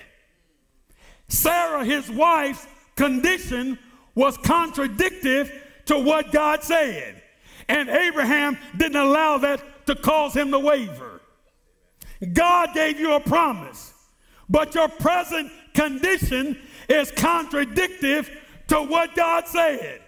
[1.28, 3.78] Sarah, his wife's condition
[4.16, 5.52] was contradictive
[5.86, 7.17] to what God said.
[7.68, 11.20] And Abraham didn't allow that to cause him to waver.
[12.32, 13.92] God gave you a promise,
[14.48, 18.30] but your present condition is contradictive
[18.68, 20.00] to what God said.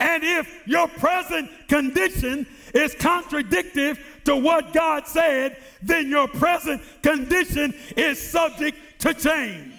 [0.00, 7.74] And if your present condition is contradictive to what God said, then your present condition
[7.96, 9.72] is subject to change.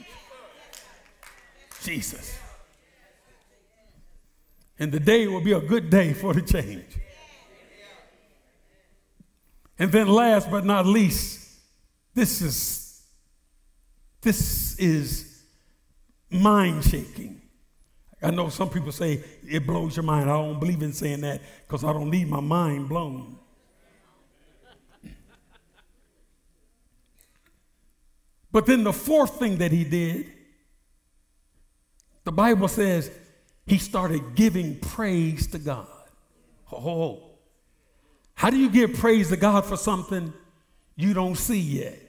[1.82, 2.38] Jesus
[4.79, 6.86] and the day will be a good day for the change.
[9.77, 11.49] And then last but not least,
[12.13, 13.01] this is
[14.21, 15.43] this is
[16.29, 17.41] mind shaking.
[18.21, 20.29] I know some people say it blows your mind.
[20.29, 23.38] I don't believe in saying that because I don't need my mind blown.
[28.49, 30.27] But then the fourth thing that he did,
[32.23, 33.09] the Bible says
[33.65, 35.88] he started giving praise to God.
[36.71, 37.23] Oh,
[38.36, 40.34] how do you give praise to God for something
[40.95, 41.99] you don't see yet?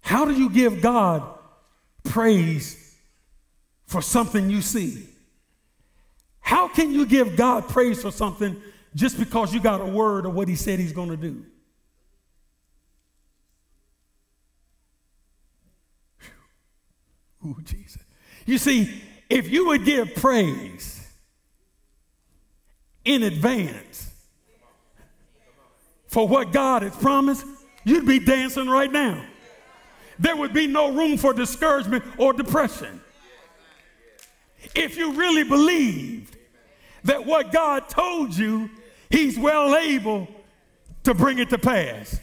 [0.00, 1.22] How do you give God
[2.02, 2.96] praise
[3.86, 5.06] for something you see?
[6.40, 8.56] How can you give God praise for something
[8.94, 11.44] just because you got a word of what He said He's going to do?
[17.44, 18.02] Ooh, Jesus.
[18.46, 21.06] You see, if you would give praise
[23.04, 24.10] in advance
[26.06, 27.44] for what God has promised,
[27.84, 29.24] you'd be dancing right now.
[30.18, 33.00] There would be no room for discouragement or depression.
[34.74, 36.36] If you really believed
[37.04, 38.70] that what God told you,
[39.10, 40.28] He's well able
[41.04, 42.20] to bring it to pass.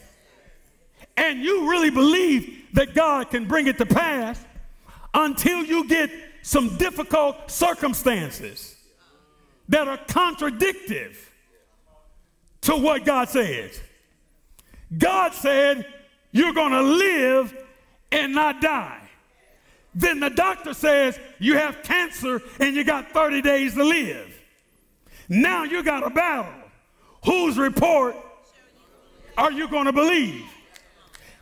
[1.17, 4.43] And you really believe that God can bring it to pass,
[5.15, 6.11] until you get
[6.43, 8.75] some difficult circumstances
[9.69, 11.31] that are contradictive
[12.61, 13.79] to what God says.
[14.95, 15.87] God said,
[16.31, 17.63] You're going to live
[18.11, 19.01] and not die.
[19.95, 24.31] Then the doctor says, You have cancer and you got 30 days to live.
[25.29, 26.53] Now you got a battle.
[27.23, 28.15] Whose report
[29.37, 30.43] are you going to believe?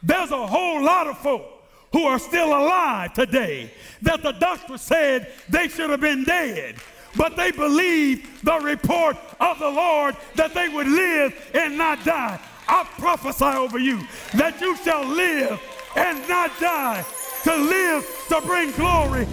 [0.01, 1.52] There's a whole lot of folk
[1.93, 6.75] who are still alive today that the doctor said they should have been dead.
[7.15, 12.39] But they believed the report of the Lord that they would live and not die.
[12.67, 14.01] I prophesy over you
[14.33, 15.61] that you shall live
[15.95, 17.05] and not die,
[17.43, 19.27] to live to bring glory.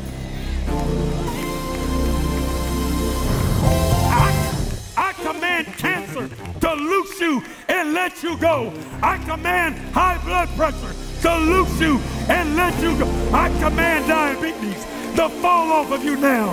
[4.12, 4.68] I,
[4.98, 6.28] I command cancer
[6.60, 8.74] to loose you and let you go.
[9.02, 13.06] I command high blood pressure to loose you and let you go.
[13.32, 14.84] I command diabetes
[15.16, 16.52] to fall off of you now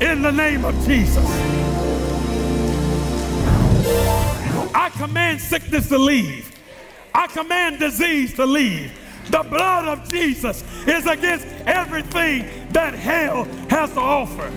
[0.00, 1.24] in the name of Jesus.
[4.74, 6.50] I command sickness to leave.
[7.14, 8.92] I command disease to leave.
[9.26, 14.50] The blood of Jesus is against everything that hell has to offer.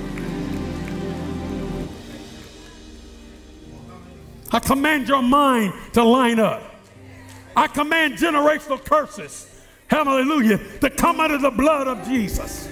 [4.52, 6.73] I command your mind to line up.
[7.56, 9.50] I command generational curses,
[9.88, 12.68] hallelujah, to come out of the blood of Jesus.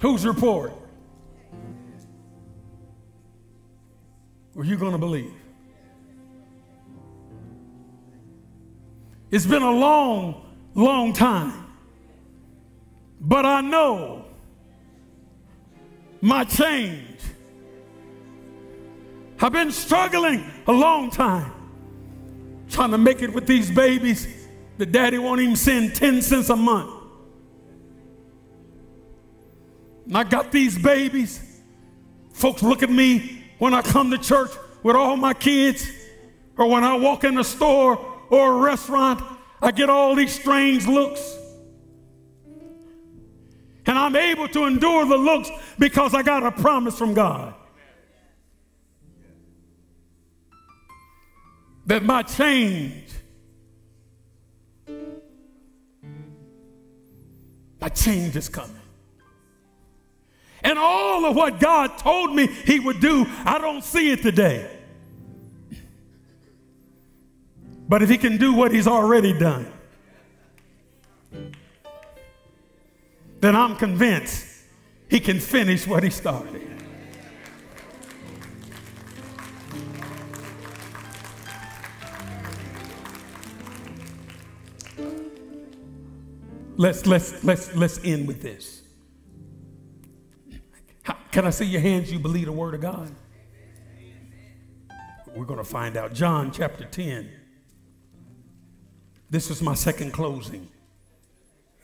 [0.00, 0.72] Whose report
[4.56, 5.32] are you going to believe?
[9.30, 11.66] It's been a long, long time.
[13.20, 14.17] But I know
[16.20, 17.20] my change.
[19.40, 21.52] I've been struggling a long time
[22.68, 24.26] trying to make it with these babies.
[24.78, 26.92] The daddy won't even send 10 cents a month.
[30.06, 31.60] And I got these babies.
[32.32, 34.50] Folks look at me when I come to church
[34.82, 35.90] with all my kids,
[36.56, 37.98] or when I walk in the store
[38.30, 39.22] or a restaurant,
[39.60, 41.37] I get all these strange looks.
[43.88, 47.54] And I'm able to endure the looks because I got a promise from God.
[51.86, 53.10] That my change,
[57.80, 58.76] my change is coming.
[60.62, 64.70] And all of what God told me He would do, I don't see it today.
[67.88, 69.72] But if He can do what He's already done,
[73.40, 74.46] then I'm convinced
[75.08, 76.68] He can finish what He started.
[86.76, 88.82] Let's, let's, let's, let's end with this.
[91.32, 92.12] Can I see your hands?
[92.12, 93.10] You believe the word of God?
[95.34, 96.14] We're going to find out.
[96.14, 97.30] John chapter 10.
[99.28, 100.68] This is my second closing.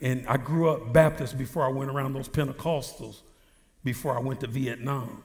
[0.01, 3.21] And I grew up Baptist before I went around those Pentecostals,
[3.83, 5.23] before I went to Vietnam.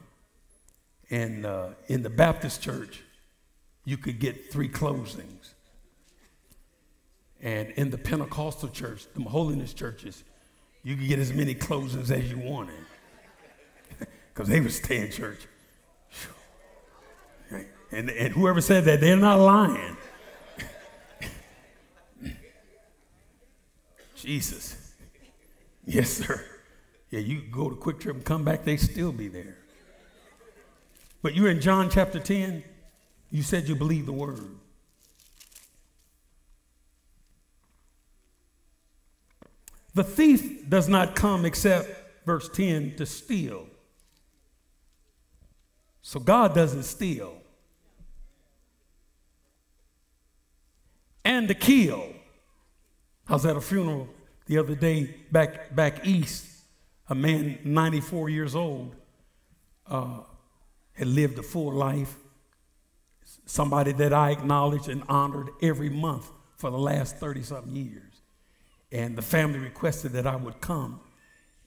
[1.10, 3.02] And uh, in the Baptist church,
[3.84, 5.54] you could get three closings.
[7.42, 10.22] And in the Pentecostal church, the holiness churches,
[10.82, 12.74] you could get as many closings as you wanted
[14.32, 15.46] because they would stay in church.
[17.92, 19.96] And, and whoever said that, they're not lying.
[24.20, 24.92] Jesus.
[25.84, 26.44] Yes, sir.
[27.10, 29.56] Yeah, you go to QuikTrip and come back, they still be there.
[31.22, 32.62] But you're in John chapter 10.
[33.30, 34.44] You said you believe the word.
[39.94, 41.88] The thief does not come except,
[42.24, 43.66] verse 10, to steal,
[46.02, 47.36] so God doesn't steal.
[51.24, 52.08] And to kill.
[53.30, 54.08] I was at a funeral
[54.46, 56.46] the other day back, back east.
[57.08, 58.94] A man, 94 years old,
[59.86, 60.20] uh,
[60.92, 62.16] had lived a full life.
[63.46, 68.20] Somebody that I acknowledged and honored every month for the last 30 something years.
[68.90, 71.00] And the family requested that I would come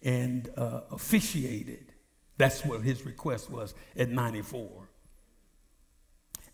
[0.01, 1.89] and uh, officiate it.
[2.37, 4.89] That's what his request was at 94.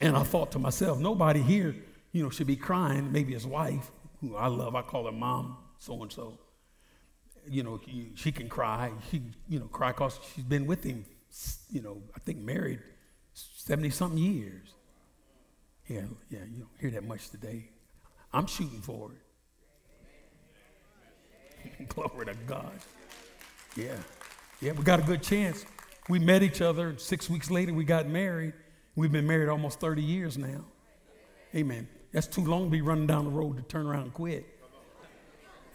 [0.01, 1.75] And I thought to myself, nobody here,
[2.11, 3.11] you know, should be crying.
[3.11, 3.91] Maybe his wife,
[4.21, 6.37] who I love, I call her mom, so and so.
[7.47, 7.79] You know,
[8.15, 8.91] she can cry.
[9.09, 11.05] She, you know, cry because she's been with him,
[11.71, 12.79] you know, I think married
[13.33, 14.73] 70 something years.
[15.87, 17.69] Yeah, yeah, you don't hear that much today.
[18.31, 19.11] I'm shooting for
[21.65, 21.87] it.
[21.89, 22.71] Glory to God.
[23.75, 23.95] Yeah.
[24.61, 25.65] Yeah, we got a good chance.
[26.09, 26.97] We met each other.
[26.97, 28.53] Six weeks later, we got married.
[28.95, 30.65] We've been married almost 30 years now.
[31.55, 31.87] Amen.
[32.11, 34.45] That's too long to be running down the road to turn around and quit.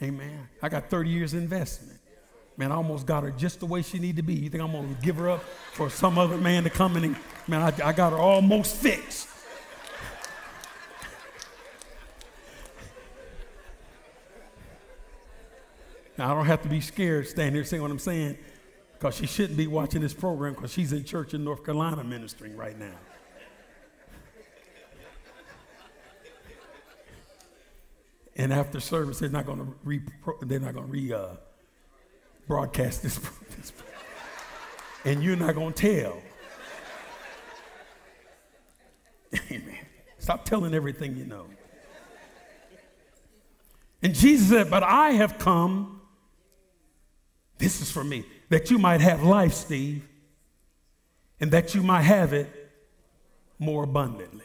[0.03, 0.49] Amen.
[0.61, 2.01] I got 30 years investment.
[2.57, 4.35] Man, I almost got her just the way she need to be.
[4.35, 7.17] You think I'm to give her up for some other man to come in and,
[7.49, 9.29] man, I, I got her almost fixed.
[16.17, 18.39] Now, I don't have to be scared standing here saying what I'm saying
[18.93, 22.57] because she shouldn't be watching this program because she's in church in North Carolina ministering
[22.57, 22.95] right now.
[28.37, 30.01] And after service, they're not going to re
[30.43, 31.29] they're not going to re uh,
[32.47, 33.19] broadcast this,
[33.57, 33.73] this,
[35.05, 36.23] and you're not going to tell.
[39.51, 39.79] Amen.
[40.19, 41.47] Stop telling everything you know.
[44.03, 46.01] And Jesus said, But I have come,
[47.59, 50.07] this is for me, that you might have life, Steve,
[51.41, 52.51] and that you might have it
[53.59, 54.45] more abundantly.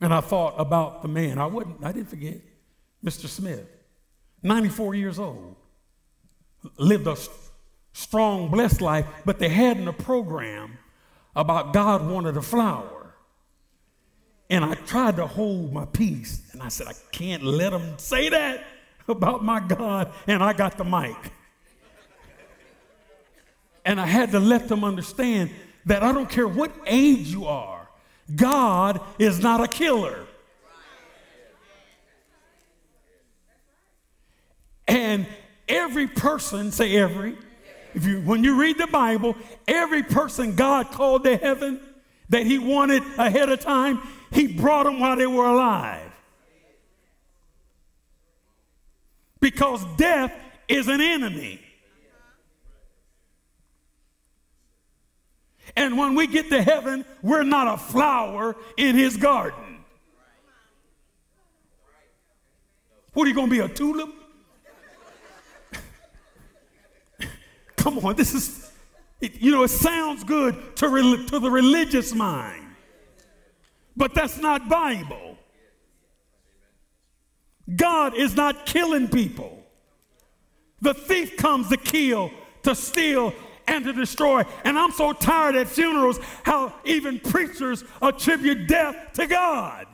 [0.00, 1.38] And I thought about the man.
[1.38, 2.38] I wouldn't, I didn't forget
[3.04, 3.26] Mr.
[3.26, 3.66] Smith,
[4.42, 5.56] 94 years old,
[6.76, 7.16] lived a
[7.92, 10.78] strong, blessed life, but they had in a program
[11.34, 13.14] about God wanted a flower.
[14.48, 18.28] And I tried to hold my peace, and I said, I can't let them say
[18.30, 18.64] that
[19.06, 21.16] about my God, and I got the mic.
[23.84, 25.50] And I had to let them understand
[25.86, 27.79] that I don't care what age you are,
[28.36, 30.26] God is not a killer.
[34.86, 35.26] And
[35.68, 37.36] every person, say every,
[37.94, 39.36] If you, when you read the Bible,
[39.68, 41.80] every person God called to heaven
[42.28, 44.00] that he wanted ahead of time,
[44.32, 46.12] he brought them while they were alive.
[49.40, 50.32] Because death
[50.68, 51.60] is an enemy.
[55.76, 59.70] And when we get to heaven, we're not a flower in his garden.
[63.12, 64.10] What are you going to be, a tulip?
[67.76, 68.70] Come on, this is,
[69.20, 72.64] it, you know, it sounds good to, re, to the religious mind,
[73.96, 75.36] but that's not Bible.
[77.74, 79.64] God is not killing people.
[80.80, 82.30] The thief comes to kill,
[82.62, 83.34] to steal,
[83.70, 84.42] and to destroy.
[84.64, 89.86] And I'm so tired at funerals how even preachers attribute death to God.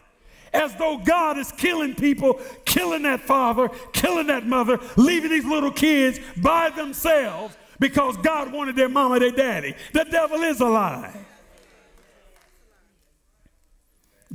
[0.53, 5.71] As though God is killing people, killing that father, killing that mother, leaving these little
[5.71, 9.75] kids by themselves because God wanted their mama, their daddy.
[9.93, 11.15] The devil is a lie.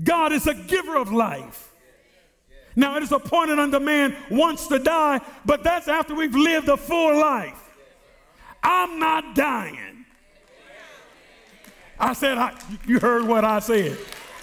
[0.03, 1.73] God is a giver of life.
[2.75, 6.77] Now it is appointed unto man once to die, but that's after we've lived a
[6.77, 7.60] full life.
[8.63, 10.05] I'm not dying.
[11.99, 12.57] I said, I,
[12.87, 13.97] you heard what I said.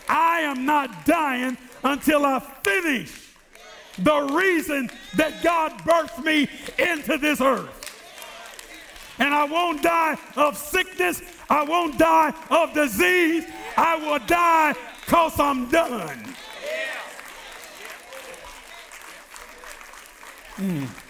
[0.08, 3.34] I am not dying until I finish
[3.98, 6.48] the reason that God birthed me
[6.78, 7.74] into this earth.
[9.18, 11.20] And I won't die of sickness.
[11.50, 13.44] I won't die of disease.
[13.76, 16.36] I will die because I'm done.
[20.56, 21.07] Mm.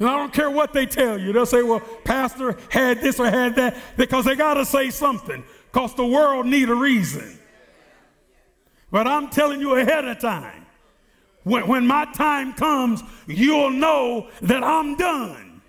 [0.00, 1.32] And I don't care what they tell you.
[1.32, 5.44] They'll say, well, pastor had this or had that, because they got to say something,
[5.70, 7.38] because the world need a reason.
[8.90, 10.66] But I'm telling you ahead of time,
[11.44, 15.62] when, when my time comes, you'll know that I'm done.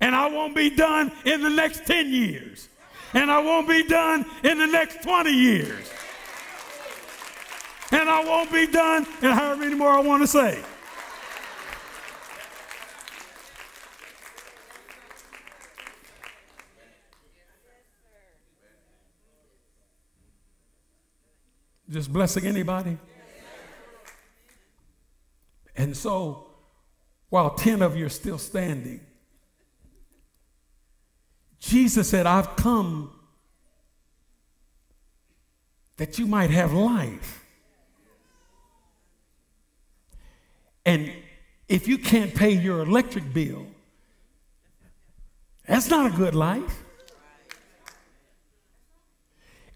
[0.00, 2.68] And I won't be done in the next 10 years.
[3.14, 5.90] And I won't be done in the next 20 years
[7.92, 10.62] and I won't be done, and however many more I want to say.
[21.88, 22.98] Just blessing anybody?
[25.76, 26.46] And so,
[27.28, 29.00] while 10 of you are still standing,
[31.58, 33.10] Jesus said, I've come
[35.96, 37.42] that you might have life
[40.86, 41.12] And
[41.68, 43.66] if you can't pay your electric bill,
[45.66, 46.84] that's not a good life.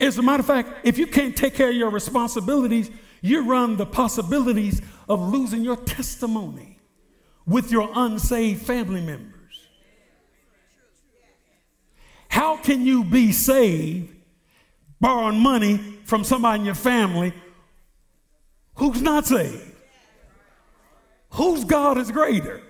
[0.00, 2.90] As a matter of fact, if you can't take care of your responsibilities,
[3.20, 6.78] you run the possibilities of losing your testimony
[7.46, 9.34] with your unsaved family members.
[12.28, 14.14] How can you be saved
[15.00, 17.34] borrowing money from somebody in your family
[18.76, 19.70] who's not saved?
[21.30, 22.62] Whose God is greater?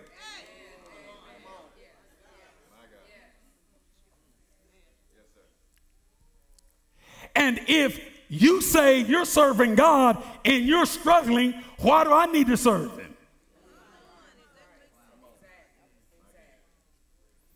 [7.35, 12.57] And if you say you're serving God and you're struggling, why do I need to
[12.57, 13.15] serve Him?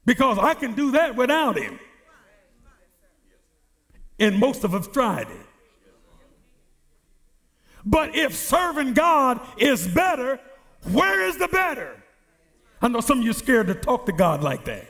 [0.04, 1.78] Because I can do that without Him.
[4.18, 5.46] And most of us tried it.
[7.84, 10.40] But if serving God is better,
[10.90, 12.02] where is the better?
[12.80, 14.86] I know some of you are scared to talk to God like that.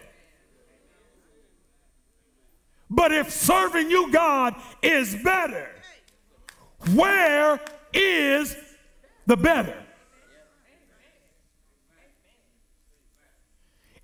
[2.91, 5.68] But if serving you, God, is better,
[6.93, 7.61] where
[7.93, 8.57] is
[9.26, 9.76] the better?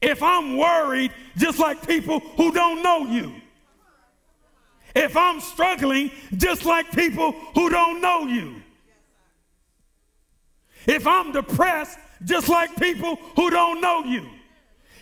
[0.01, 3.35] If I'm worried, just like people who don't know you,
[4.95, 8.62] if I'm struggling, just like people who don't know you,
[10.87, 14.26] if I'm depressed, just like people who don't know you.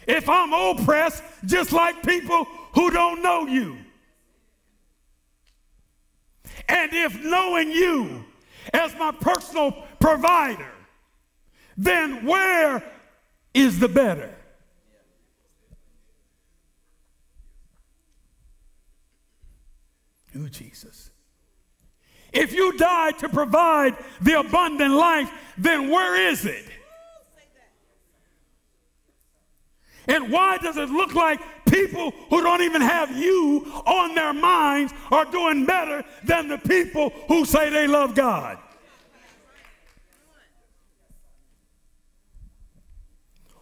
[0.06, 3.78] If I'm oppressed, just like people who don't know you.
[6.68, 8.24] And if knowing you
[8.72, 10.72] as my personal provider,
[11.76, 12.82] then where
[13.54, 14.34] is the better?
[20.36, 21.10] Oh, Jesus.
[22.32, 26.64] If you died to provide the abundant life, then where is it?
[30.06, 31.40] And why does it look like
[31.70, 37.10] people who don't even have you on their minds are doing better than the people
[37.28, 38.58] who say they love God?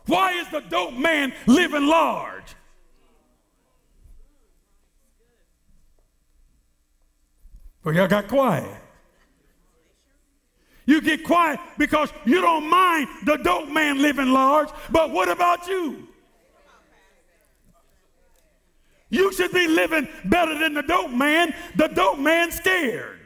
[0.07, 2.55] Why is the dope man living large?
[7.83, 8.83] Well, y'all got quiet.
[10.87, 15.67] You get quiet because you don't mind the dope man living large, but what about
[15.67, 16.09] you?
[19.09, 21.55] You should be living better than the dope man.
[21.77, 23.21] The dope man scared.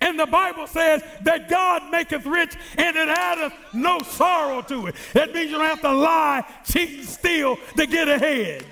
[0.00, 4.94] And the Bible says that God maketh rich and it addeth no sorrow to it.
[5.12, 8.64] That means you don't have to lie, cheat, and steal to get ahead.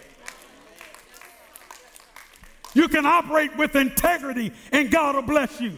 [2.72, 5.76] You can operate with integrity and God will bless you.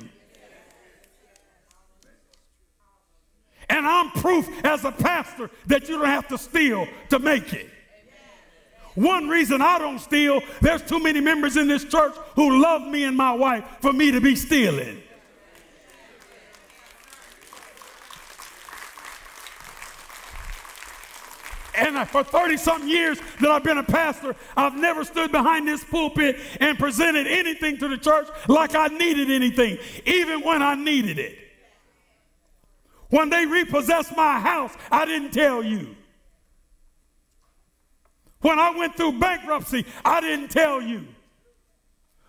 [3.68, 7.70] And I'm proof as a pastor that you don't have to steal to make it.
[9.00, 13.04] One reason I don't steal, there's too many members in this church who love me
[13.04, 15.02] and my wife for me to be stealing.
[21.74, 25.82] And for 30 something years that I've been a pastor, I've never stood behind this
[25.82, 31.18] pulpit and presented anything to the church like I needed anything, even when I needed
[31.18, 31.38] it.
[33.08, 35.96] When they repossessed my house, I didn't tell you.
[38.40, 41.06] When I went through bankruptcy, I didn't tell you.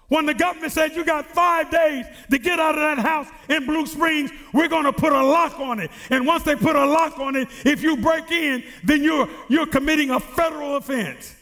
[0.10, 3.66] When the government said you got five days to get out of that house in
[3.66, 5.90] Blue Springs, we're going to put a lock on it.
[6.10, 9.66] And once they put a lock on it, if you break in, then you're, you're
[9.66, 11.34] committing a federal offense.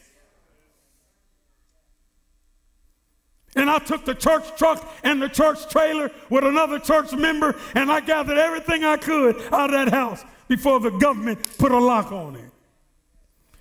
[3.56, 7.90] And I took the church truck and the church trailer with another church member, and
[7.90, 12.12] I gathered everything I could out of that house before the government put a lock
[12.12, 12.50] on it.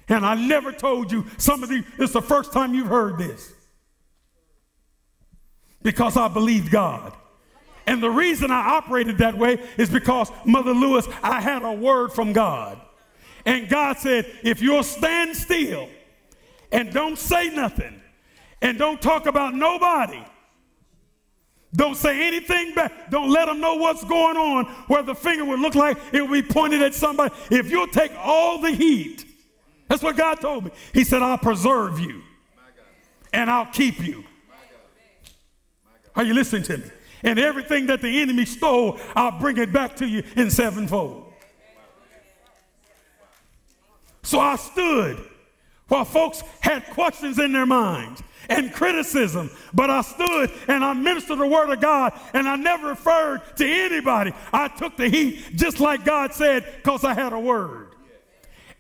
[0.09, 3.53] And I never told you, some of you, it's the first time you've heard this
[5.81, 7.13] because I believed God.
[7.85, 12.11] And the reason I operated that way is because, Mother Lewis, I had a word
[12.11, 12.79] from God.
[13.45, 15.89] And God said, if you'll stand still
[16.71, 18.01] and don't say nothing
[18.61, 20.23] and don't talk about nobody,
[21.73, 23.11] don't say anything back.
[23.11, 26.31] Don't let them know what's going on where the finger would look like it would
[26.31, 27.33] be pointed at somebody.
[27.51, 29.25] If you'll take all the heat,
[29.89, 30.71] that's what God told me.
[30.93, 32.21] He said, I'll preserve you
[33.33, 34.23] and I'll keep you.
[36.15, 36.85] Are you listening to me?
[37.23, 41.33] And everything that the enemy stole, I'll bring it back to you in sevenfold.
[44.21, 45.25] So I stood
[45.87, 51.39] while folks had questions in their minds and criticism, but I stood and I ministered
[51.39, 54.33] the word of God and I never referred to anybody.
[54.53, 57.88] I took the heat just like God said because I had a word.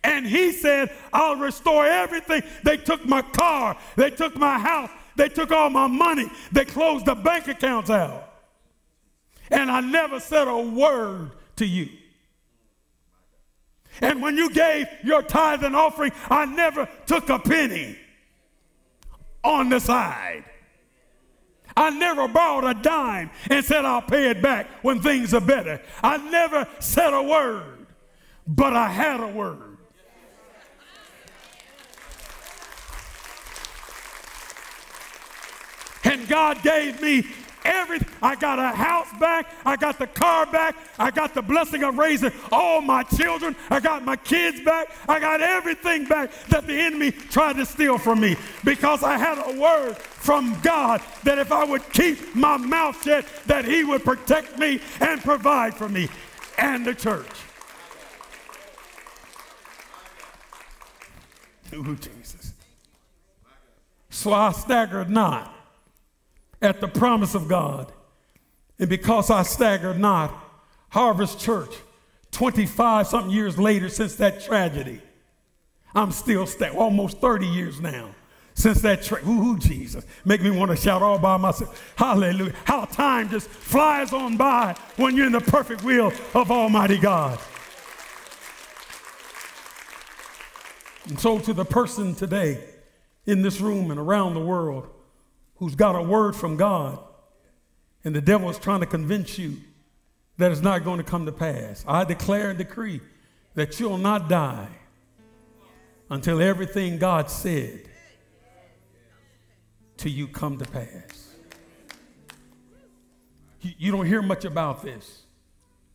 [0.03, 2.43] And he said, I'll restore everything.
[2.63, 6.31] They took my car, they took my house, they took all my money.
[6.51, 8.25] They closed the bank accounts out.
[9.51, 11.89] And I never said a word to you.
[14.01, 17.97] And when you gave your tithe and offering, I never took a penny
[19.43, 20.45] on the side.
[21.75, 25.81] I never borrowed a dime and said I'll pay it back when things are better.
[26.03, 27.87] I never said a word,
[28.47, 29.68] but I had a word.
[36.19, 37.25] And God gave me
[37.63, 38.09] everything.
[38.21, 39.49] I got a house back.
[39.65, 40.75] I got the car back.
[40.97, 43.55] I got the blessing of raising all my children.
[43.69, 44.91] I got my kids back.
[45.07, 49.37] I got everything back that the enemy tried to steal from me because I had
[49.37, 54.03] a word from God that if I would keep my mouth shut, that he would
[54.03, 56.09] protect me and provide for me
[56.57, 57.27] and the church.
[61.73, 62.51] Ooh, Jesus.
[64.09, 65.55] So I staggered not
[66.61, 67.91] at the promise of God.
[68.79, 70.33] And because I staggered not,
[70.89, 71.73] Harvest Church,
[72.31, 75.01] 25 something years later since that tragedy,
[75.93, 78.15] I'm still stag- almost 30 years now
[78.53, 81.93] since that tra- ooh Jesus make me want to shout all by myself.
[81.95, 82.53] Hallelujah.
[82.65, 87.39] How time just flies on by when you're in the perfect will of Almighty God.
[91.07, 92.63] And so to the person today
[93.25, 94.89] in this room and around the world
[95.59, 96.99] who's got a word from God,
[98.03, 99.57] and the devil is trying to convince you
[100.37, 101.83] that it's not going to come to pass.
[101.87, 103.01] I declare and decree
[103.55, 104.69] that you'll not die
[106.09, 107.81] until everything God said
[109.97, 111.35] to you come to pass.
[113.61, 115.23] You, you don't hear much about this.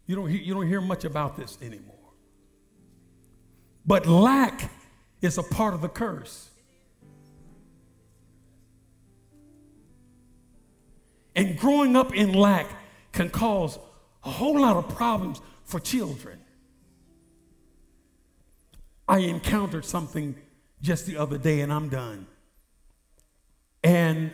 [0.06, 1.94] You don't, you don't hear much about this anymore.
[3.86, 4.70] But lack
[5.22, 6.50] is a part of the curse.
[11.36, 12.66] And growing up in lack
[13.12, 13.78] can cause
[14.22, 16.38] a whole lot of problems for children.
[19.08, 20.34] I encountered something
[20.80, 22.26] just the other day, and I'm done.
[23.82, 24.32] And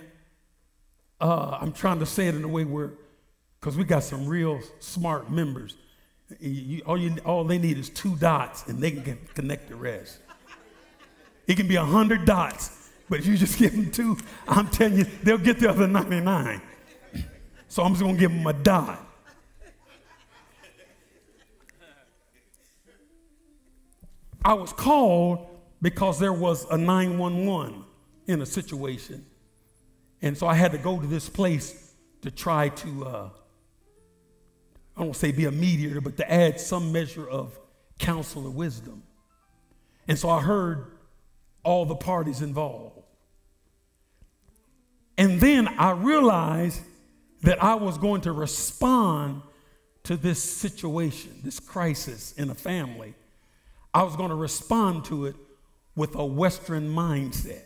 [1.20, 2.92] uh, I'm trying to say it in a way where,
[3.58, 5.76] because we got some real smart members.
[6.38, 10.18] You, all, you, all they need is two dots, and they can connect the rest.
[11.46, 14.98] It can be a hundred dots, but if you just give them two, I'm telling
[14.98, 16.62] you, they'll get the other 99.
[17.70, 18.98] So I'm just gonna give him a dime.
[24.44, 25.46] I was called
[25.80, 27.84] because there was a 911
[28.26, 29.24] in a situation.
[30.20, 33.30] And so I had to go to this place to try to, uh,
[34.96, 37.56] I don't say be a mediator, but to add some measure of
[38.00, 39.04] counsel or wisdom.
[40.08, 40.86] And so I heard
[41.62, 43.00] all the parties involved.
[45.16, 46.82] And then I realized
[47.42, 49.42] that I was going to respond
[50.04, 53.14] to this situation, this crisis in a family.
[53.92, 55.36] I was going to respond to it
[55.94, 57.64] with a Western mindset.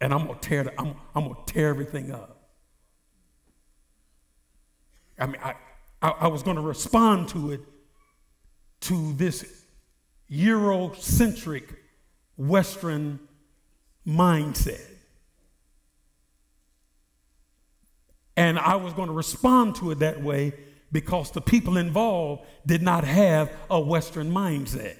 [0.00, 2.36] And I'm going to tear, I'm, I'm going to tear everything up.
[5.18, 5.54] I mean, I,
[6.02, 7.60] I, I was going to respond to it
[8.80, 9.64] to this
[10.30, 11.74] Eurocentric
[12.36, 13.18] Western
[14.06, 14.84] mindset.
[18.36, 20.52] And I was going to respond to it that way
[20.92, 24.96] because the people involved did not have a Western mindset.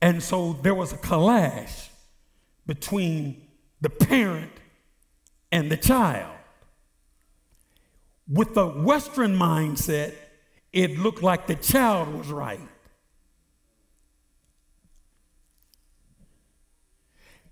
[0.00, 1.90] And so there was a clash
[2.66, 3.42] between
[3.80, 4.52] the parent
[5.50, 6.32] and the child.
[8.28, 10.14] With the Western mindset,
[10.72, 12.60] it looked like the child was right.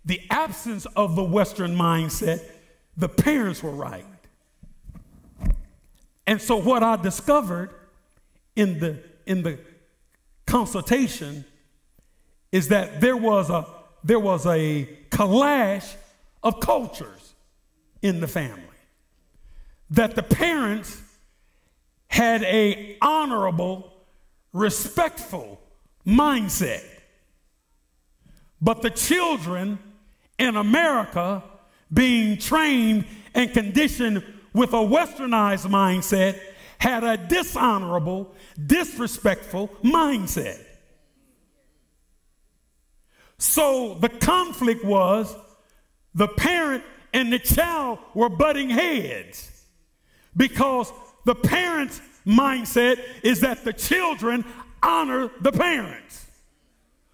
[0.04, 2.42] The absence of the Western mindset,
[2.96, 4.04] the parents were right.
[6.26, 7.70] And so, what I discovered
[8.56, 9.58] in the, in the
[10.46, 11.44] consultation
[12.52, 13.66] is that there was a,
[14.02, 15.94] there was a clash
[16.42, 17.34] of cultures
[18.00, 18.62] in the family.
[19.90, 21.00] That the parents
[22.08, 23.92] had a honorable,
[24.52, 25.60] respectful
[26.06, 26.84] mindset.
[28.60, 29.78] But the children
[30.38, 31.42] in America
[31.94, 34.22] being trained and conditioned
[34.52, 36.38] with a westernized mindset
[36.78, 38.34] had a dishonorable,
[38.66, 40.60] disrespectful mindset.
[43.38, 45.34] So the conflict was
[46.14, 49.50] the parent and the child were butting heads
[50.36, 50.92] because
[51.24, 54.44] the parent's mindset is that the children
[54.82, 56.26] honor the parents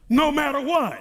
[0.08, 1.00] no matter what.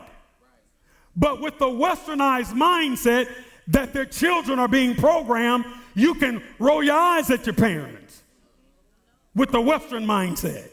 [1.16, 3.28] But with the westernized mindset
[3.70, 5.66] that their children are being programmed
[6.00, 8.24] you can roll your eyes at your parents
[9.36, 10.70] with the Western mindset.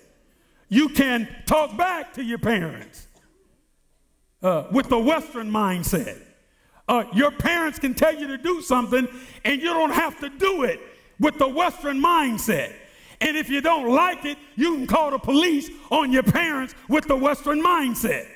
[0.68, 3.06] You can talk back to your parents
[4.42, 6.20] uh, with the Western mindset.
[6.88, 9.08] Uh, your parents can tell you to do something
[9.44, 10.80] and you don't have to do it
[11.18, 12.72] with the Western mindset.
[13.20, 17.08] And if you don't like it, you can call the police on your parents with
[17.08, 18.28] the Western mindset.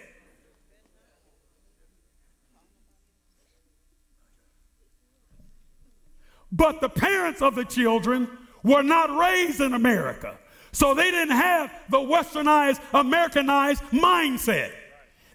[6.53, 8.28] But the parents of the children
[8.62, 10.36] were not raised in America.
[10.72, 14.72] So they didn't have the westernized, Americanized mindset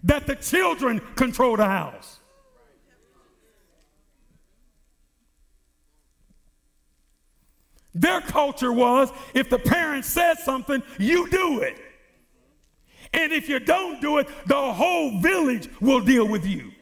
[0.04, 2.20] that the children control the house.
[7.94, 11.78] Their culture was if the parents said something, you do it.
[13.14, 16.72] And if you don't do it, the whole village will deal with you.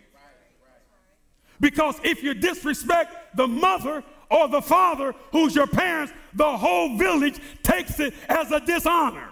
[1.60, 7.38] Because if you disrespect the mother or the father who's your parents, the whole village
[7.62, 9.28] takes it as a dishonor.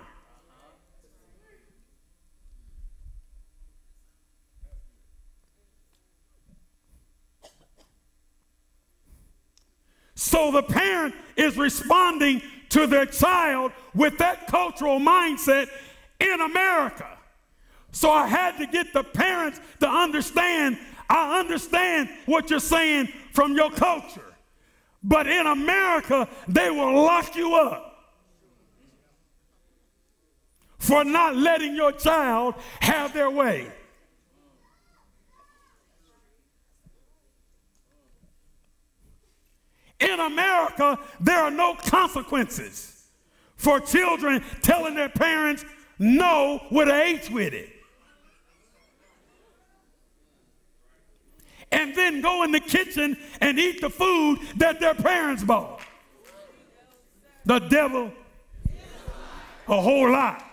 [10.14, 15.68] So the parent is responding to their child with that cultural mindset
[16.20, 17.08] in America.
[17.90, 20.78] So I had to get the parents to understand
[21.12, 24.31] I understand what you're saying from your culture.
[25.04, 27.88] But in America, they will lock you up
[30.78, 33.70] for not letting your child have their way.
[40.00, 43.04] In America, there are no consequences
[43.56, 45.64] for children telling their parents
[45.98, 47.71] no with an H with it.
[51.72, 55.80] And then go in the kitchen and eat the food that their parents bought.
[57.44, 58.12] The devil,
[59.66, 60.44] a whole lot.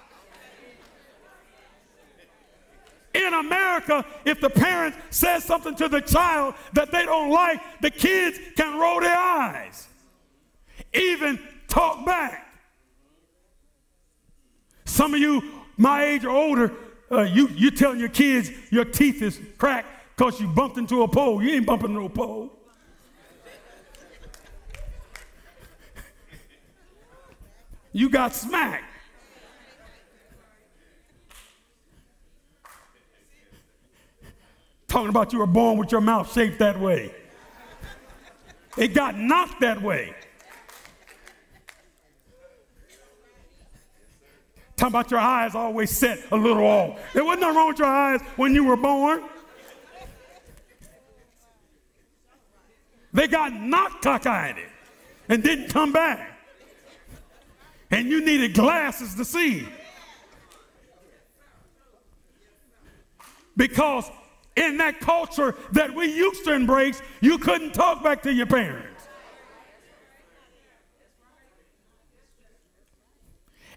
[3.13, 7.89] In America, if the parent says something to the child that they don't like, the
[7.91, 9.87] kids can roll their eyes,
[10.93, 12.47] even talk back.
[14.85, 15.43] Some of you,
[15.75, 16.73] my age or older,
[17.11, 21.07] uh, you you telling your kids your teeth is cracked because you bumped into a
[21.07, 21.41] pole.
[21.41, 22.51] You ain't bumping no pole.
[27.93, 28.83] you got smacked.
[34.89, 37.15] Talking about you were born with your mouth shaped that way.
[38.77, 40.13] It got knocked that way.
[44.75, 46.99] Talking about your eyes always set a little off.
[47.13, 49.23] There wasn't nothing wrong with your eyes when you were born.
[53.13, 54.65] They got knocked cockeyed
[55.27, 56.37] and didn't come back.
[57.91, 59.67] And you needed glasses to see.
[63.57, 64.09] Because
[64.55, 68.87] in that culture that we used to embrace, you couldn't talk back to your parents.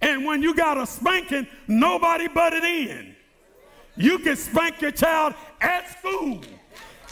[0.02, 3.14] And when you got a spanking, nobody butted in.
[3.96, 6.40] You can spank your child at school,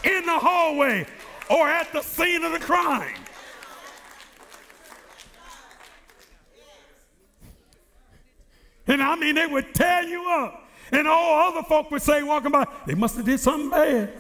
[0.03, 1.07] in the hallway,
[1.51, 3.17] or at the scene of the crime.
[8.87, 10.69] And I mean, they would tear you up.
[10.93, 14.13] And all other folk would say, walking by, they must have did something bad.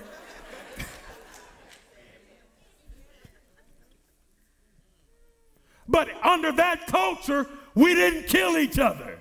[5.88, 9.20] but under that culture, we didn't kill each other.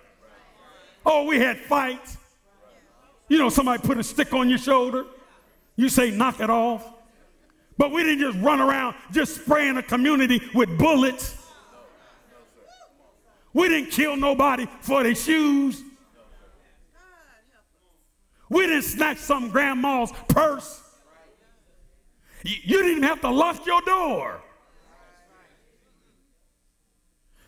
[1.06, 2.18] Oh, we had fights.
[3.28, 5.06] You know, somebody put a stick on your shoulder.
[5.76, 6.99] You say, knock it off.
[7.80, 11.38] But we didn't just run around just spraying a community with bullets.
[13.54, 15.82] We didn't kill nobody for their shoes.
[18.50, 20.82] We didn't snatch some grandma's purse.
[22.44, 24.42] You didn't have to lock your door.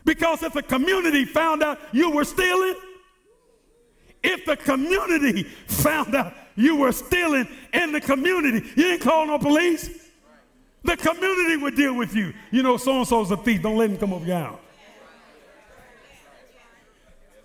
[0.06, 2.76] Because if the community found out you were stealing,
[4.22, 9.38] if the community found out you were stealing in the community, you didn't call no
[9.38, 10.01] police.
[10.84, 12.32] The community would deal with you.
[12.50, 13.62] You know, so and so's a thief.
[13.62, 14.58] Don't let him come over your house.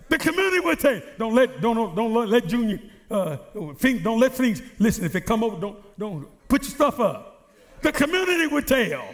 [0.08, 2.80] The community would say, don't let, don't, don't, don't let Junior,
[3.10, 3.36] uh,
[3.76, 7.52] think, don't let things, listen, if it come over, don't, don't, put your stuff up.
[7.82, 9.04] The community would tell.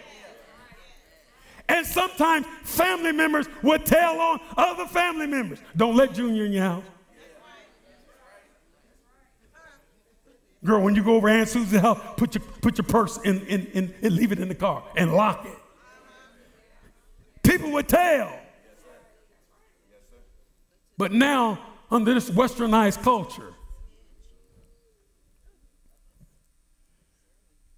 [1.69, 6.63] And sometimes family members would tell on other family members, don't let Junior in your
[6.63, 6.85] house.
[10.65, 13.67] Girl, when you go over Aunt Susie's house, put your, put your purse in, in,
[13.67, 15.59] in, and leave it in the car and lock it.
[17.43, 18.33] People would tell.
[20.97, 21.59] But now,
[21.91, 23.53] under this westernized culture,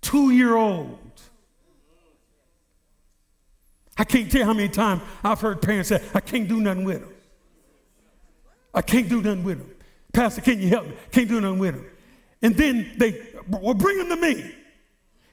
[0.00, 0.98] two year old.
[3.98, 7.00] I can't tell how many times I've heard parents say, I can't do nothing with
[7.00, 7.14] them.
[8.72, 9.70] I can't do nothing with them.
[10.12, 10.92] Pastor, can you help me?
[11.10, 11.86] Can't do nothing with them.
[12.42, 14.54] And then they, well, bring them to me.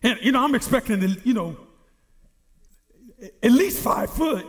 [0.02, 1.58] And, you know, I'm expecting, to, you know,
[3.42, 4.46] at least five foot.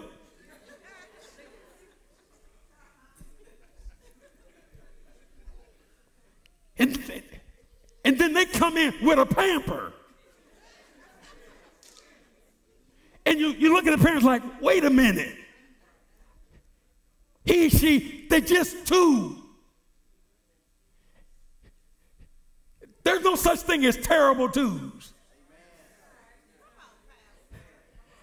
[6.77, 6.99] And,
[8.05, 9.93] and then they come in with a pamper.
[13.27, 15.35] And you, you look at the parents like, wait a minute.
[17.45, 19.44] He, she, they're just two.
[23.05, 25.13] There's no such thing as terrible twos.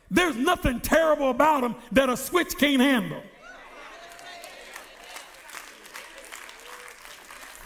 [0.10, 3.22] There's nothing terrible about them that a switch can't handle.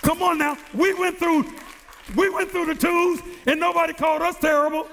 [0.03, 0.55] Come on now.
[0.75, 1.45] We went through
[2.15, 4.87] we went through the twos and nobody called us terrible.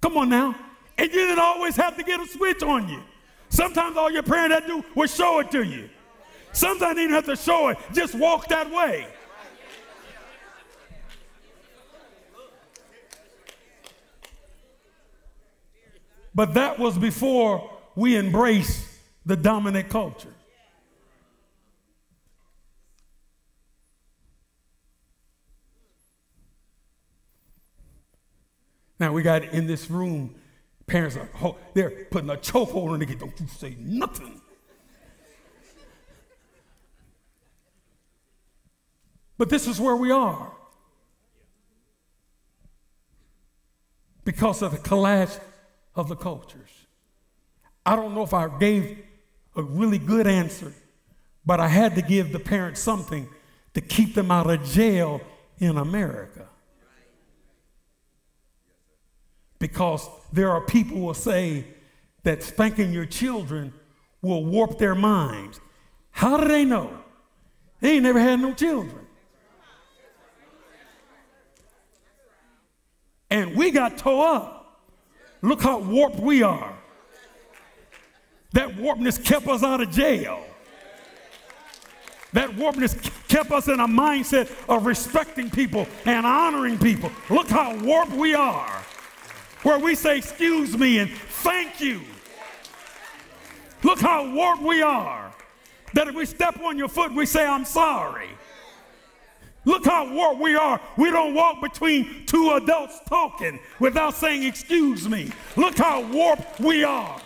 [0.00, 0.54] Come on now.
[0.96, 3.02] And you didn't always have to get a switch on you.
[3.50, 5.90] Sometimes all your parent had to do was show it to you.
[6.52, 9.06] Sometimes you didn't have to show it, just walk that way.
[16.34, 18.86] But that was before we embraced
[19.26, 20.32] the dominant culture.
[29.00, 30.34] Now we got in this room,
[30.90, 33.20] parents are they're putting a chokehold on the kid.
[33.20, 34.40] Don't you say nothing.
[39.38, 40.52] But this is where we are.
[44.24, 45.40] Because of the collapse
[45.94, 46.70] of the cultures.
[47.86, 48.98] I don't know if I gave
[49.56, 50.74] a really good answer,
[51.46, 53.28] but I had to give the parents something
[53.74, 55.20] to keep them out of jail
[55.58, 56.48] in America.
[59.60, 61.64] Because there are people who will say
[62.24, 63.72] that spanking your children
[64.22, 65.60] will warp their minds.
[66.10, 66.98] How do they know?
[67.80, 69.06] They ain't never had no children.
[73.30, 74.80] And we got tore up.
[75.40, 76.76] Look how warped we are.
[78.52, 80.44] That warpness kept us out of jail.
[82.32, 82.94] That warpness
[83.28, 87.10] kept us in a mindset of respecting people and honoring people.
[87.28, 88.84] Look how warped we are.
[89.62, 92.02] Where we say, excuse me and thank you.
[93.82, 95.32] Look how warped we are.
[95.94, 98.28] That if we step on your foot, we say, I'm sorry.
[99.64, 100.80] Look how warped we are.
[100.96, 105.30] We don't walk between two adults talking without saying, excuse me.
[105.56, 107.20] Look how warped we are.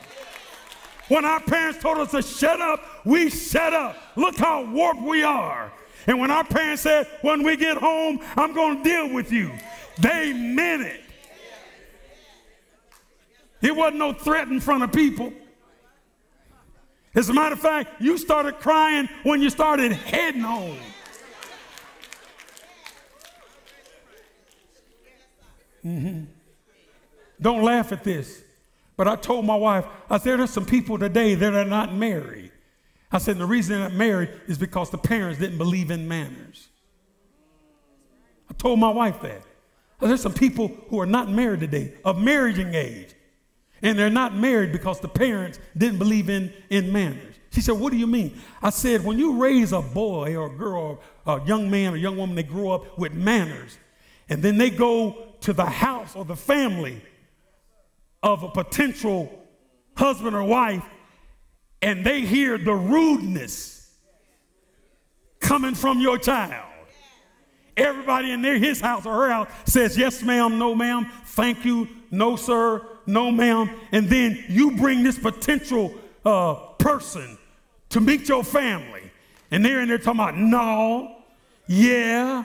[1.08, 3.96] When our parents told us to shut up, we shut up.
[4.16, 5.70] Look how warped we are.
[6.06, 9.52] And when our parents said, when we get home, I'm going to deal with you,
[10.00, 11.03] they meant it.
[13.64, 15.32] It wasn't no threat in front of people.
[17.14, 20.76] As a matter of fact, you started crying when you started heading home.
[25.82, 26.24] Mm-hmm.
[27.40, 28.42] Don't laugh at this.
[28.96, 32.52] But I told my wife, I said, there's some people today that are not married.
[33.10, 36.68] I said, the reason they're not married is because the parents didn't believe in manners.
[38.50, 39.42] I told my wife that.
[40.00, 43.13] There's some people who are not married today, of marrying age,
[43.84, 47.36] and they're not married because the parents didn't believe in, in manners.
[47.50, 48.36] She said, What do you mean?
[48.60, 51.96] I said, When you raise a boy or a girl, or a young man or
[51.96, 53.78] young woman, they grow up with manners,
[54.28, 57.00] and then they go to the house or the family
[58.24, 59.30] of a potential
[59.96, 60.82] husband or wife
[61.84, 63.90] and they hear the rudeness
[65.38, 66.64] coming from your child.
[67.76, 71.86] Everybody in there, his house or her house, says, Yes, ma'am, no, ma'am, thank you,
[72.10, 73.70] no, sir, no, ma'am.
[73.92, 75.94] And then you bring this potential
[76.24, 77.38] uh, person
[77.90, 79.10] to meet your family.
[79.50, 81.16] And they're in there talking about, No,
[81.66, 82.44] yeah,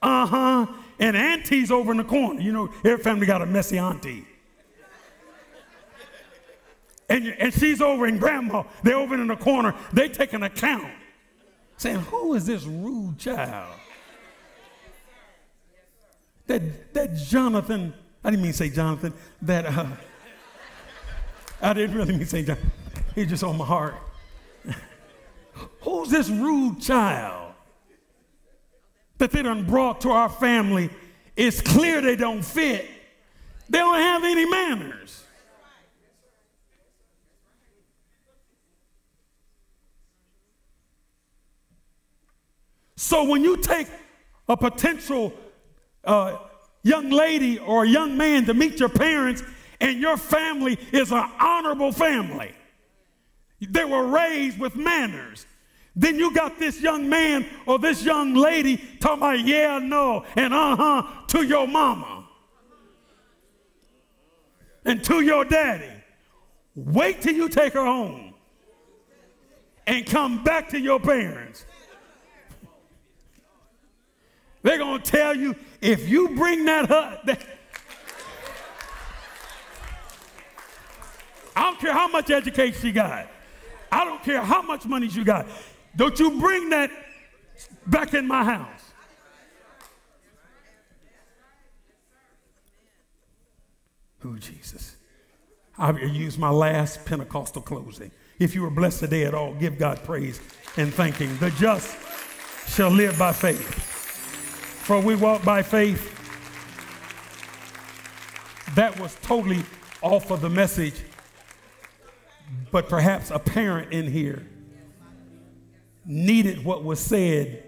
[0.00, 0.66] uh huh.
[0.98, 2.40] And auntie's over in the corner.
[2.40, 4.26] You know, every family got a messy auntie
[7.12, 8.62] and, and she's over in grandma.
[8.82, 9.74] They're over in the corner.
[9.92, 10.90] They take an account
[11.76, 13.74] saying, Who is this rude child?
[16.46, 17.92] That, that Jonathan,
[18.24, 19.12] I didn't mean to say Jonathan,
[19.42, 19.86] that uh,
[21.60, 22.70] I didn't really mean to say Jonathan.
[23.14, 23.94] He's just on my heart.
[25.80, 27.52] Who's this rude child
[29.18, 30.90] that they done brought to our family?
[31.36, 32.88] It's clear they don't fit.
[33.68, 35.24] They don't have any manners.
[42.96, 43.88] So when you take
[44.48, 45.32] a potential
[46.04, 46.38] uh,
[46.82, 49.42] young lady or a young man to meet your parents,
[49.80, 52.52] and your family is an honorable family,
[53.60, 55.46] they were raised with manners.
[55.94, 60.54] Then you got this young man or this young lady talking about yeah, no, and
[60.54, 62.26] uh huh to your mama
[64.84, 65.90] and to your daddy.
[66.74, 68.32] Wait till you take her home
[69.86, 71.66] and come back to your parents
[74.62, 77.44] they're going to tell you if you bring that up, that,
[81.56, 83.26] I don't care how much education you got.
[83.90, 85.46] I don't care how much money you got.
[85.96, 86.90] Don't you bring that
[87.86, 88.80] back in my house.
[94.20, 94.94] Who, Jesus?
[95.76, 98.12] I'll use my last Pentecostal closing.
[98.38, 100.40] If you were blessed today at all, give God praise
[100.76, 101.36] and thanking.
[101.38, 101.96] The just
[102.68, 103.91] shall live by faith.
[104.92, 106.04] For we walk by faith.
[108.74, 109.64] That was totally
[110.02, 110.96] off of the message,
[112.70, 114.46] but perhaps a parent in here
[116.04, 117.64] needed what was said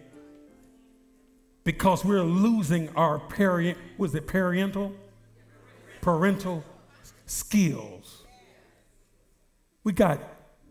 [1.64, 4.92] because we're losing our parent, was it parental?
[6.02, 6.62] Parental
[7.24, 8.26] skills.
[9.82, 10.20] We got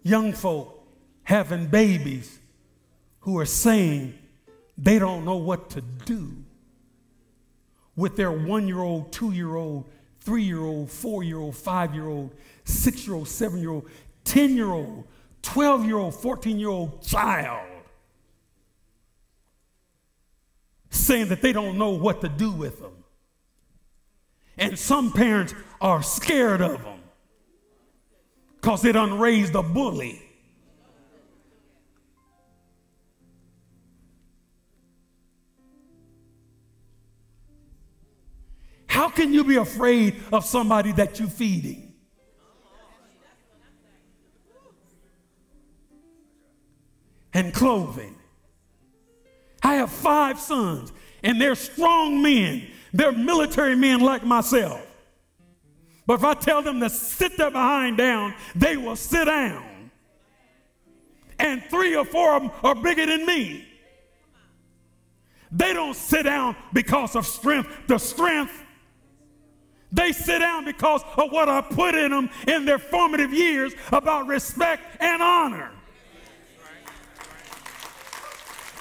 [0.03, 0.85] young folk
[1.23, 2.37] having babies
[3.21, 4.19] who are saying,
[4.77, 6.42] they don't know what to do
[7.95, 9.89] with their one year old, two year old,
[10.19, 12.33] three year old, four year old, five year old,
[12.63, 13.87] six year old, seven year old,
[14.23, 15.05] 10 year old,
[15.41, 17.67] 12 year old, 14 year old child
[20.89, 22.93] saying that they don't know what to do with them.
[24.57, 26.99] And some parents are scared of them
[28.55, 30.22] because they done raised a bully.
[38.93, 41.95] How can you be afraid of somebody that you're feeding?
[47.33, 48.15] And clothing.
[49.63, 52.67] I have five sons, and they're strong men.
[52.93, 54.85] They're military men like myself.
[56.05, 59.89] But if I tell them to sit their behind down, they will sit down.
[61.39, 63.67] And three or four of them are bigger than me.
[65.51, 67.69] They don't sit down because of strength.
[67.87, 68.62] The strength
[69.93, 74.25] they sit down because of what I put in them in their formative years about
[74.25, 75.71] respect and honor.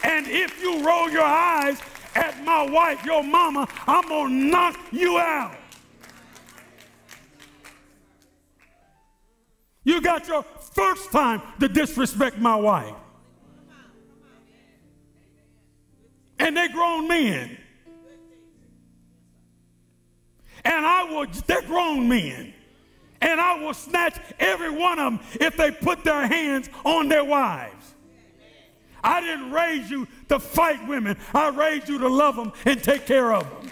[0.02, 1.78] And if you roll your eyes
[2.14, 5.54] at my wife, your mama, I'm going to knock you out.
[9.84, 12.94] You got your first time to disrespect my wife.
[16.38, 17.58] And they grown men.
[20.64, 22.54] And I will, they're grown men.
[23.20, 27.24] And I will snatch every one of them if they put their hands on their
[27.24, 27.94] wives.
[29.04, 31.16] I didn't raise you to fight women.
[31.34, 33.70] I raised you to love them and take care of them.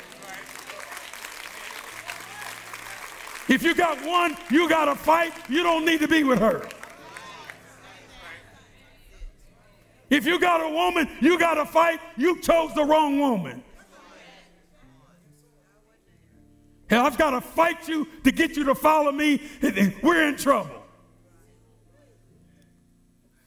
[3.48, 5.32] If you got one, you got to fight.
[5.48, 6.68] You don't need to be with her.
[10.08, 12.00] If you got a woman, you got to fight.
[12.16, 13.62] You chose the wrong woman.
[16.90, 19.40] Hell, I've got to fight you to get you to follow me.
[20.02, 20.82] We're in trouble.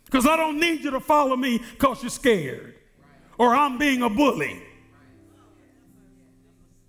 [0.06, 2.76] Because I don't need you to follow me because you're scared
[3.38, 4.62] or I'm being a bully.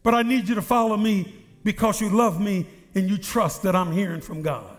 [0.04, 1.34] But I need you to follow me
[1.64, 4.76] because you love me and you trust that I'm hearing from God.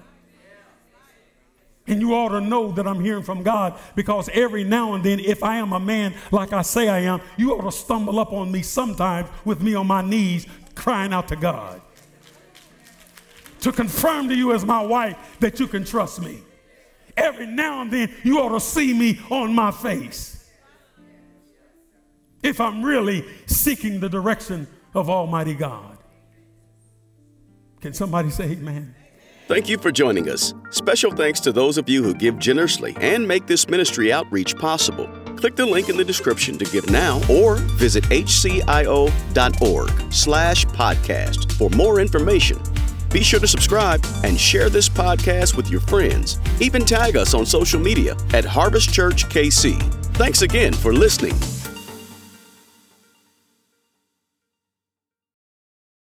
[1.87, 5.19] And you ought to know that I'm hearing from God because every now and then,
[5.19, 8.31] if I am a man like I say I am, you ought to stumble up
[8.31, 11.81] on me sometimes with me on my knees crying out to God
[13.61, 16.41] to confirm to you as my wife that you can trust me.
[17.17, 20.47] Every now and then, you ought to see me on my face.
[22.43, 25.97] If I'm really seeking the direction of Almighty God.
[27.81, 28.95] Can somebody say amen?
[29.47, 30.53] Thank you for joining us.
[30.71, 35.07] Special thanks to those of you who give generously and make this ministry outreach possible.
[35.35, 39.11] Click the link in the description to give now or visit hcio.org
[40.13, 42.59] slash podcast for more information.
[43.11, 46.39] Be sure to subscribe and share this podcast with your friends.
[46.59, 49.81] Even tag us on social media at Harvest Church KC.
[50.15, 51.35] Thanks again for listening